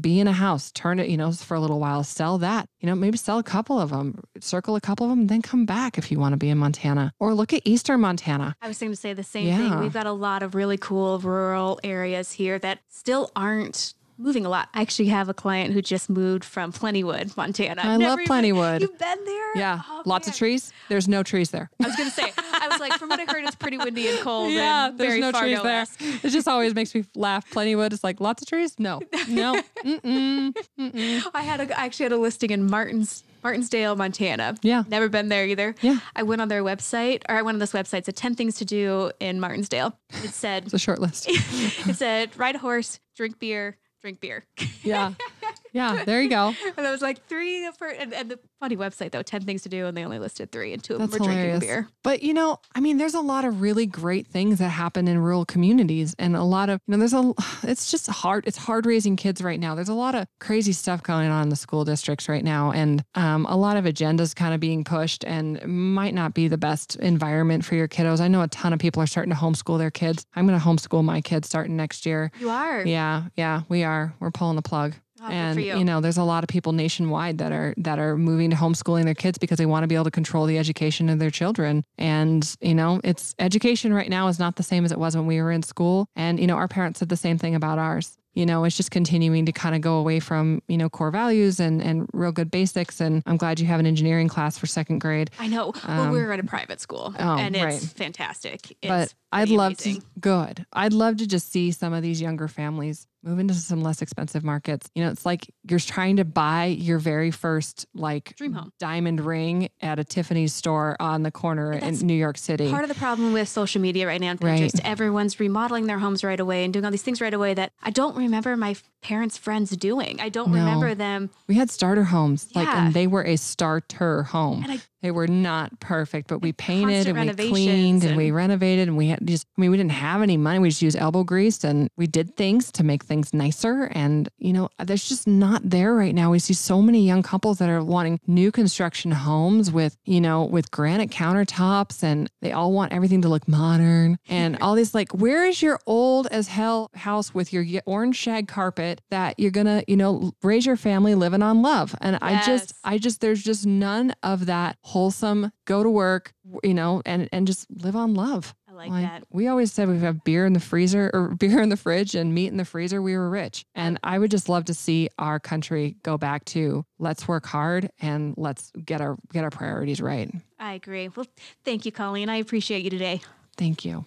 be 0.00 0.20
in 0.20 0.28
a 0.28 0.32
house, 0.32 0.70
turn 0.72 0.98
it 1.00 1.08
you 1.08 1.16
know 1.16 1.32
for 1.32 1.54
a 1.54 1.60
little 1.60 1.80
while, 1.80 2.04
sell 2.04 2.38
that. 2.38 2.68
You 2.80 2.86
know, 2.86 2.94
maybe 2.94 3.16
sell 3.16 3.38
a 3.38 3.42
couple 3.42 3.80
of 3.80 3.90
them, 3.90 4.20
circle 4.40 4.76
a 4.76 4.80
couple 4.80 5.06
of 5.06 5.10
them, 5.10 5.20
and 5.20 5.28
then 5.28 5.42
come 5.42 5.66
back 5.66 5.98
if 5.98 6.12
you 6.12 6.20
want 6.20 6.34
to 6.34 6.36
be 6.36 6.48
in 6.50 6.58
Montana, 6.58 7.12
or 7.18 7.34
look 7.34 7.52
at 7.52 7.62
Eastern 7.64 8.00
Montana. 8.00 8.54
I 8.62 8.68
was 8.68 8.78
going 8.78 8.92
to 8.92 8.96
say 8.96 9.12
the 9.12 9.24
same 9.24 9.46
Yeah. 9.48 9.56
thing. 9.56 9.80
We've 9.80 9.92
got 9.92 10.06
a 10.06 10.12
lot 10.12 10.42
of 10.44 10.54
really 10.54 10.76
cool 10.78 11.18
rural 11.18 11.55
areas 11.84 12.32
here 12.32 12.58
that 12.58 12.80
still 12.88 13.30
aren't 13.34 13.94
moving 14.18 14.46
a 14.46 14.48
lot. 14.48 14.68
I 14.72 14.80
actually 14.80 15.08
have 15.08 15.28
a 15.28 15.34
client 15.34 15.74
who 15.74 15.82
just 15.82 16.08
moved 16.08 16.42
from 16.44 16.72
Plentywood, 16.72 17.36
Montana. 17.36 17.82
I 17.82 17.96
Never 17.98 18.10
love 18.10 18.20
even- 18.20 18.34
Plentywood. 18.34 18.80
You've 18.80 18.98
been 18.98 19.24
there? 19.26 19.56
Yeah, 19.58 19.82
Oh, 19.88 20.02
lots 20.06 20.26
of 20.26 20.34
trees. 20.34 20.72
There's 20.88 21.06
no 21.06 21.22
trees 21.22 21.50
there. 21.50 21.70
I 21.82 21.86
was 21.86 21.96
going 21.96 22.08
to 22.08 22.14
say, 22.14 22.32
like, 22.88 22.98
from 22.98 23.08
what 23.08 23.20
I 23.20 23.24
heard, 23.24 23.44
it's 23.44 23.56
pretty 23.56 23.78
windy 23.78 24.08
and 24.08 24.18
cold. 24.20 24.52
Yeah, 24.52 24.88
and 24.88 24.98
there's 24.98 25.10
very 25.10 25.20
no 25.20 25.32
trees 25.32 25.62
there. 25.62 25.86
It 26.22 26.30
just 26.30 26.48
always 26.48 26.74
makes 26.74 26.94
me 26.94 27.04
laugh. 27.14 27.48
Plentywood 27.50 27.92
is 27.92 28.02
like 28.04 28.20
lots 28.20 28.42
of 28.42 28.48
trees. 28.48 28.78
No, 28.78 29.00
no, 29.28 29.60
mm-mm, 29.84 30.54
mm-mm. 30.78 31.22
I 31.34 31.42
had 31.42 31.60
a, 31.60 31.78
I 31.78 31.84
actually 31.84 32.04
had 32.04 32.12
a 32.12 32.18
listing 32.18 32.50
in 32.50 32.68
Martins, 32.68 33.24
Martinsdale, 33.42 33.94
Montana. 33.94 34.56
Yeah. 34.62 34.82
Never 34.88 35.08
been 35.08 35.28
there 35.28 35.46
either. 35.46 35.74
Yeah. 35.80 35.98
I 36.14 36.24
went 36.24 36.42
on 36.42 36.48
their 36.48 36.64
website, 36.64 37.22
or 37.28 37.36
I 37.36 37.42
went 37.42 37.56
on 37.56 37.58
this 37.60 37.72
website, 37.72 38.04
said 38.04 38.16
10 38.16 38.34
things 38.34 38.56
to 38.56 38.64
do 38.64 39.12
in 39.20 39.38
Martinsdale. 39.38 39.96
It 40.24 40.30
said, 40.30 40.64
It's 40.64 40.74
a 40.74 40.78
short 40.78 40.98
list. 40.98 41.26
it 41.28 41.94
said, 41.94 42.36
ride 42.36 42.56
a 42.56 42.58
horse, 42.58 42.98
drink 43.14 43.38
beer, 43.38 43.76
drink 44.00 44.20
beer. 44.20 44.44
Yeah, 44.82 45.14
yeah. 45.76 46.04
There 46.06 46.22
you 46.22 46.30
go. 46.30 46.54
And 46.76 46.86
I 46.86 46.90
was 46.90 47.02
like, 47.02 47.26
three 47.26 47.68
for, 47.76 47.88
and, 47.88 48.14
and 48.14 48.30
the 48.30 48.38
funny 48.60 48.76
website 48.76 49.10
though, 49.10 49.22
10 49.22 49.42
things 49.42 49.62
to 49.62 49.68
do, 49.68 49.86
and 49.86 49.96
they 49.96 50.04
only 50.04 50.18
listed 50.18 50.52
three, 50.52 50.72
and 50.72 50.82
two 50.82 50.94
of 50.94 51.00
That's 51.00 51.12
them 51.12 51.22
were 51.22 51.28
hilarious. 51.28 51.58
drinking 51.58 51.68
beer. 51.68 51.88
But 52.02 52.22
you 52.22 52.32
know, 52.32 52.58
I 52.74 52.80
mean, 52.80 52.96
there's 52.98 53.14
a 53.14 53.20
lot 53.20 53.44
of 53.44 53.60
really 53.60 53.86
great 53.86 54.26
things 54.26 54.58
that 54.58 54.68
happen 54.68 55.08
in 55.08 55.18
rural 55.18 55.44
communities, 55.44 56.14
and 56.18 56.36
a 56.36 56.44
lot 56.44 56.68
of 56.70 56.80
you 56.86 56.92
know, 56.92 56.98
there's 56.98 57.14
a. 57.14 57.32
It's 57.66 57.90
just 57.90 58.06
hard. 58.08 58.46
It's 58.46 58.56
hard 58.56 58.86
raising 58.86 59.16
kids 59.16 59.42
right 59.42 59.58
now. 59.58 59.74
There's 59.74 59.88
a 59.88 59.94
lot 59.94 60.14
of 60.14 60.26
crazy 60.38 60.72
stuff 60.72 61.02
going 61.02 61.28
on 61.28 61.44
in 61.44 61.48
the 61.48 61.56
school 61.56 61.84
districts 61.84 62.28
right 62.28 62.44
now, 62.44 62.70
and 62.70 63.02
um, 63.14 63.44
a 63.46 63.56
lot 63.56 63.76
of 63.76 63.84
agendas 63.84 64.34
kind 64.36 64.54
of 64.54 64.60
being 64.60 64.84
pushed, 64.84 65.24
and 65.24 65.64
might 65.66 66.14
not 66.14 66.32
be 66.32 66.48
the 66.48 66.58
best 66.58 66.96
environment 66.96 67.64
for 67.64 67.74
your 67.74 67.88
kiddos. 67.88 68.20
I 68.20 68.28
know 68.28 68.42
a 68.42 68.48
ton 68.48 68.72
of 68.72 68.78
people 68.78 69.02
are 69.02 69.06
starting 69.06 69.32
to 69.32 69.38
homeschool 69.38 69.78
their 69.78 69.90
kids. 69.90 70.26
I'm 70.34 70.46
going 70.46 70.58
to 70.58 70.64
homeschool 70.64 71.04
my 71.04 71.20
kids 71.20 71.48
starting 71.48 71.76
next 71.76 72.06
year. 72.06 72.30
You 72.38 72.50
are. 72.50 72.82
Yeah, 72.82 73.24
yeah, 73.36 73.62
we 73.68 73.82
are. 73.82 74.14
We're 74.20 74.30
pulling 74.30 74.56
the 74.56 74.62
plug. 74.62 74.94
Oh, 75.22 75.28
and 75.28 75.54
for 75.54 75.60
you. 75.60 75.84
know, 75.84 76.00
there's 76.00 76.18
a 76.18 76.24
lot 76.24 76.44
of 76.44 76.48
people 76.48 76.72
nationwide 76.72 77.38
that 77.38 77.52
are 77.52 77.74
that 77.78 77.98
are 77.98 78.16
moving 78.16 78.50
to 78.50 78.56
homeschooling 78.56 79.04
their 79.04 79.14
kids 79.14 79.38
because 79.38 79.58
they 79.58 79.66
want 79.66 79.84
to 79.84 79.86
be 79.86 79.94
able 79.94 80.04
to 80.04 80.10
control 80.10 80.46
the 80.46 80.58
education 80.58 81.08
of 81.08 81.18
their 81.18 81.30
children. 81.30 81.84
And 81.96 82.56
you 82.60 82.74
know, 82.74 83.00
it's 83.02 83.34
education 83.38 83.94
right 83.94 84.10
now 84.10 84.28
is 84.28 84.38
not 84.38 84.56
the 84.56 84.62
same 84.62 84.84
as 84.84 84.92
it 84.92 84.98
was 84.98 85.16
when 85.16 85.26
we 85.26 85.40
were 85.40 85.52
in 85.52 85.62
school. 85.62 86.08
And 86.16 86.38
you 86.38 86.46
know, 86.46 86.56
our 86.56 86.68
parents 86.68 86.98
said 87.00 87.08
the 87.08 87.16
same 87.16 87.38
thing 87.38 87.54
about 87.54 87.78
ours. 87.78 88.18
You 88.34 88.44
know, 88.44 88.64
it's 88.64 88.76
just 88.76 88.90
continuing 88.90 89.46
to 89.46 89.52
kind 89.52 89.74
of 89.74 89.80
go 89.80 89.94
away 89.96 90.20
from 90.20 90.60
you 90.68 90.76
know 90.76 90.90
core 90.90 91.10
values 91.10 91.58
and 91.58 91.80
and 91.80 92.06
real 92.12 92.32
good 92.32 92.50
basics. 92.50 93.00
And 93.00 93.22
I'm 93.24 93.38
glad 93.38 93.58
you 93.58 93.66
have 93.66 93.80
an 93.80 93.86
engineering 93.86 94.28
class 94.28 94.58
for 94.58 94.66
second 94.66 94.98
grade. 94.98 95.30
I 95.38 95.46
know. 95.46 95.72
well, 95.88 96.10
we 96.10 96.18
were 96.18 96.26
um, 96.26 96.38
at 96.38 96.44
a 96.44 96.48
private 96.48 96.78
school, 96.78 97.14
oh, 97.18 97.38
and 97.38 97.56
it's 97.56 97.64
right. 97.64 97.82
fantastic. 97.82 98.76
It's 98.82 98.88
but 98.88 99.14
I'd 99.32 99.48
love 99.48 99.72
amazing. 99.80 100.02
to 100.02 100.06
good. 100.20 100.66
I'd 100.74 100.92
love 100.92 101.16
to 101.16 101.26
just 101.26 101.50
see 101.50 101.72
some 101.72 101.94
of 101.94 102.02
these 102.02 102.20
younger 102.20 102.46
families 102.46 103.06
move 103.26 103.38
into 103.40 103.54
some 103.54 103.82
less 103.82 104.00
expensive 104.02 104.44
markets. 104.44 104.88
You 104.94 105.04
know, 105.04 105.10
it's 105.10 105.26
like 105.26 105.46
you're 105.68 105.80
trying 105.80 106.16
to 106.16 106.24
buy 106.24 106.66
your 106.66 106.98
very 106.98 107.30
first 107.30 107.86
like 107.92 108.36
Dream 108.36 108.52
home. 108.52 108.72
diamond 108.78 109.20
ring 109.20 109.68
at 109.80 109.98
a 109.98 110.04
Tiffany's 110.04 110.54
store 110.54 110.96
on 111.00 111.22
the 111.24 111.30
corner 111.32 111.72
in 111.72 111.94
New 112.06 112.14
York 112.14 112.38
City. 112.38 112.70
Part 112.70 112.84
of 112.84 112.88
the 112.88 112.94
problem 112.94 113.32
with 113.32 113.48
social 113.48 113.80
media 113.80 114.06
right 114.06 114.20
now 114.20 114.30
and 114.30 114.42
Right. 114.42 114.60
Pinterest, 114.62 114.80
everyone's 114.84 115.40
remodeling 115.40 115.86
their 115.86 115.98
homes 115.98 116.22
right 116.22 116.38
away 116.38 116.64
and 116.64 116.72
doing 116.72 116.84
all 116.84 116.90
these 116.90 117.02
things 117.02 117.20
right 117.20 117.34
away 117.34 117.52
that 117.54 117.72
I 117.82 117.90
don't 117.90 118.16
remember 118.16 118.56
my 118.56 118.76
parents' 119.02 119.36
friends 119.36 119.70
doing. 119.76 120.20
I 120.20 120.28
don't 120.28 120.50
No. 120.50 120.58
remember 120.58 120.94
them. 120.94 121.30
we 121.48 121.56
had 121.56 121.70
starter 121.70 122.04
homes, 122.04 122.48
like, 122.54 122.66
Yeah. 122.66 122.86
and 122.86 122.94
they 122.94 123.06
were 123.06 123.24
a 123.24 123.36
starter 123.36 124.22
home. 124.24 124.62
And 124.62 124.72
I- 124.72 124.80
they 125.06 125.12
were 125.12 125.28
not 125.28 125.78
perfect, 125.78 126.26
but 126.26 126.40
we 126.40 126.52
painted 126.52 127.06
and 127.06 127.38
we 127.38 127.48
cleaned 127.48 128.02
and, 128.02 128.16
we 128.16 128.32
renovated 128.32 128.88
and 128.88 128.96
we 128.96 129.06
had 129.06 129.24
just, 129.24 129.46
I 129.56 129.60
mean, 129.60 129.70
we 129.70 129.76
didn't 129.76 129.92
have 129.92 130.20
any 130.20 130.36
money. 130.36 130.58
We 130.58 130.70
just 130.70 130.82
used 130.82 130.96
elbow 130.96 131.22
grease 131.22 131.62
and 131.62 131.88
we 131.96 132.08
did 132.08 132.36
things 132.36 132.72
to 132.72 132.82
make 132.82 133.04
things 133.04 133.32
nicer. 133.32 133.84
And, 133.92 134.28
you 134.38 134.52
know, 134.52 134.68
there's 134.84 135.08
just 135.08 135.28
not 135.28 135.70
there 135.70 135.94
right 135.94 136.12
now. 136.12 136.32
We 136.32 136.40
see 136.40 136.54
so 136.54 136.82
many 136.82 137.06
young 137.06 137.22
couples 137.22 137.58
that 137.58 137.68
are 137.68 137.84
wanting 137.84 138.18
new 138.26 138.50
construction 138.50 139.12
homes 139.12 139.70
with, 139.70 139.96
you 140.06 140.20
know, 140.20 140.42
with 140.42 140.72
granite 140.72 141.12
countertops 141.12 142.02
and 142.02 142.28
they 142.42 142.50
all 142.50 142.72
want 142.72 142.92
everything 142.92 143.22
to 143.22 143.28
look 143.28 143.46
modern 143.46 144.18
and 144.28 144.58
all 144.60 144.74
these 144.74 144.92
like, 144.92 145.12
where 145.12 145.44
is 145.44 145.62
your 145.62 145.78
old 145.86 146.26
as 146.32 146.48
hell 146.48 146.90
house 146.96 147.32
with 147.32 147.52
your 147.52 147.64
orange 147.86 148.16
shag 148.16 148.48
carpet 148.48 149.02
that 149.10 149.38
you're 149.38 149.52
going 149.52 149.66
to, 149.66 149.84
you 149.86 149.96
know, 149.96 150.32
raise 150.42 150.66
your 150.66 150.76
family 150.76 151.14
living 151.14 151.42
on 151.42 151.62
love? 151.62 151.94
And 152.00 152.18
I 152.20 152.42
just, 152.44 152.72
I 152.82 152.98
just, 152.98 153.20
there's 153.20 153.44
just 153.44 153.64
none 153.64 154.12
of 154.24 154.46
that 154.46 154.78
wholesome 154.96 155.52
go 155.66 155.82
to 155.82 155.90
work, 155.90 156.32
you 156.64 156.72
know, 156.72 157.02
and, 157.04 157.28
and 157.30 157.46
just 157.46 157.66
live 157.70 157.94
on 157.94 158.14
love. 158.14 158.54
I 158.66 158.72
like 158.72 158.90
that. 158.90 159.24
We 159.28 159.46
always 159.46 159.70
said 159.70 159.90
we 159.90 159.98
have 159.98 160.24
beer 160.24 160.46
in 160.46 160.54
the 160.54 160.60
freezer 160.60 161.10
or 161.12 161.34
beer 161.38 161.60
in 161.60 161.68
the 161.68 161.76
fridge 161.76 162.14
and 162.14 162.34
meat 162.34 162.46
in 162.46 162.56
the 162.56 162.64
freezer. 162.64 163.02
We 163.02 163.14
were 163.14 163.28
rich. 163.28 163.66
And 163.74 164.00
I 164.02 164.18
would 164.18 164.30
just 164.30 164.48
love 164.48 164.64
to 164.64 164.74
see 164.74 165.10
our 165.18 165.38
country 165.38 165.96
go 166.02 166.16
back 166.16 166.46
to 166.46 166.86
let's 166.98 167.28
work 167.28 167.44
hard 167.44 167.90
and 168.00 168.32
let's 168.38 168.72
get 168.86 169.02
our 169.02 169.18
get 169.34 169.44
our 169.44 169.50
priorities 169.50 170.00
right. 170.00 170.30
I 170.58 170.72
agree. 170.72 171.08
Well, 171.08 171.26
thank 171.62 171.84
you, 171.84 171.92
Colleen. 171.92 172.30
I 172.30 172.36
appreciate 172.36 172.82
you 172.82 172.88
today. 172.88 173.20
Thank 173.58 173.84
you. 173.84 174.06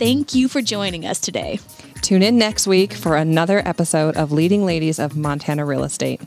Thank 0.00 0.34
you 0.34 0.48
for 0.48 0.60
joining 0.62 1.06
us 1.06 1.20
today. 1.20 1.60
Tune 2.02 2.24
in 2.24 2.38
next 2.38 2.66
week 2.66 2.92
for 2.92 3.14
another 3.14 3.62
episode 3.64 4.16
of 4.16 4.32
Leading 4.32 4.64
Ladies 4.66 4.98
of 4.98 5.16
Montana 5.16 5.64
Real 5.64 5.84
Estate 5.84 6.20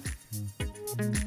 podcast. 0.97 1.26